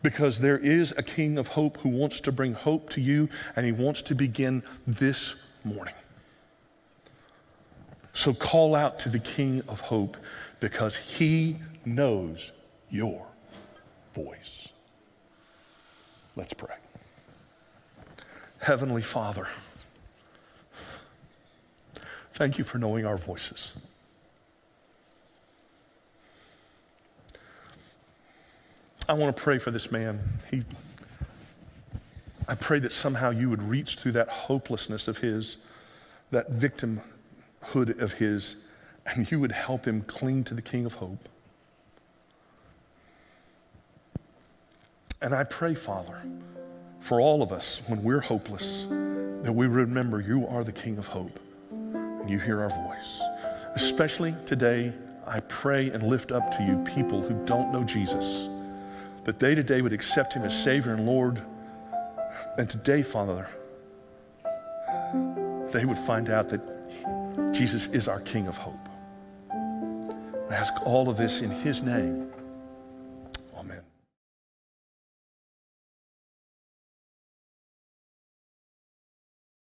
Because 0.02 0.40
there 0.40 0.58
is 0.58 0.94
a 0.96 1.04
King 1.04 1.38
of 1.38 1.50
hope 1.50 1.76
who 1.80 1.90
wants 1.90 2.22
to 2.22 2.32
bring 2.32 2.54
hope 2.54 2.90
to 2.92 3.02
you, 3.02 3.28
and 3.58 3.66
he 3.66 3.74
wants 3.74 4.02
to 4.04 4.16
begin 4.16 4.64
this 4.88 5.36
morning. 5.66 5.94
So 8.14 8.34
call 8.34 8.74
out 8.74 8.98
to 9.00 9.10
the 9.10 9.20
King 9.20 9.62
of 9.68 9.82
hope 9.82 10.16
because 10.62 10.96
he 10.96 11.58
knows 11.84 12.54
your 12.90 13.28
voice. 14.14 14.70
Let's 16.38 16.54
pray. 16.54 16.78
Heavenly 18.60 19.02
Father, 19.02 19.50
Thank 22.34 22.58
you 22.58 22.64
for 22.64 22.80
knowing 22.80 23.06
our 23.06 23.18
voices. 23.18 23.74
I 29.08 29.14
want 29.14 29.36
to 29.36 29.42
pray 29.42 29.60
for 29.60 29.70
this 29.70 29.92
man. 29.92 30.20
He, 30.50 30.64
I 32.48 32.56
pray 32.56 32.80
that 32.80 32.92
somehow 32.92 33.30
you 33.30 33.50
would 33.52 33.62
reach 33.62 33.98
through 33.98 34.14
that 34.14 34.30
hopelessness 34.30 35.08
of 35.08 35.20
his, 35.20 35.58
that 36.32 36.52
victimhood 36.52 38.02
of 38.02 38.14
his, 38.14 38.56
and 39.06 39.30
you 39.30 39.40
would 39.40 39.52
help 39.52 39.86
him 39.86 40.02
cling 40.02 40.44
to 40.46 40.56
the 40.56 40.62
King 40.62 40.86
of 40.86 40.94
Hope. 40.94 41.30
And 45.22 45.36
I 45.36 45.44
pray, 45.44 45.76
Father, 45.76 46.24
for 47.00 47.22
all 47.22 47.44
of 47.44 47.52
us 47.52 47.82
when 47.86 48.02
we're 48.02 48.22
hopeless, 48.22 48.88
that 48.90 49.54
we 49.54 49.68
remember 49.68 50.20
you 50.20 50.48
are 50.48 50.64
the 50.64 50.72
King 50.72 50.98
of 50.98 51.08
hope 51.08 51.40
and 52.24 52.32
you 52.32 52.40
hear 52.40 52.62
our 52.62 52.70
voice. 52.70 53.22
Especially 53.76 54.34
today, 54.46 54.94
I 55.28 55.42
pray 55.42 55.90
and 55.90 56.04
lift 56.04 56.32
up 56.32 56.56
to 56.58 56.64
you 56.64 56.78
people 56.96 57.22
who 57.22 57.34
don't 57.46 57.74
know 57.74 57.84
Jesus, 57.84 58.48
that 59.26 59.40
they 59.40 59.56
today 59.56 59.82
would 59.82 59.92
accept 59.92 60.34
him 60.34 60.44
as 60.44 60.64
Savior 60.64 60.94
and 60.94 61.06
Lord. 61.06 61.42
And 62.58 62.70
today, 62.70 63.02
Father, 63.02 63.46
they 65.74 65.84
would 65.84 66.00
find 66.00 66.30
out 66.30 66.48
that 66.48 66.62
Jesus 67.54 67.88
is 67.88 68.08
our 68.08 68.22
King 68.22 68.48
of 68.48 68.56
hope. 68.56 68.88
I 69.52 70.56
ask 70.56 70.74
all 70.86 71.10
of 71.10 71.18
this 71.18 71.42
in 71.42 71.52
his 71.52 71.82
name. 71.82 72.32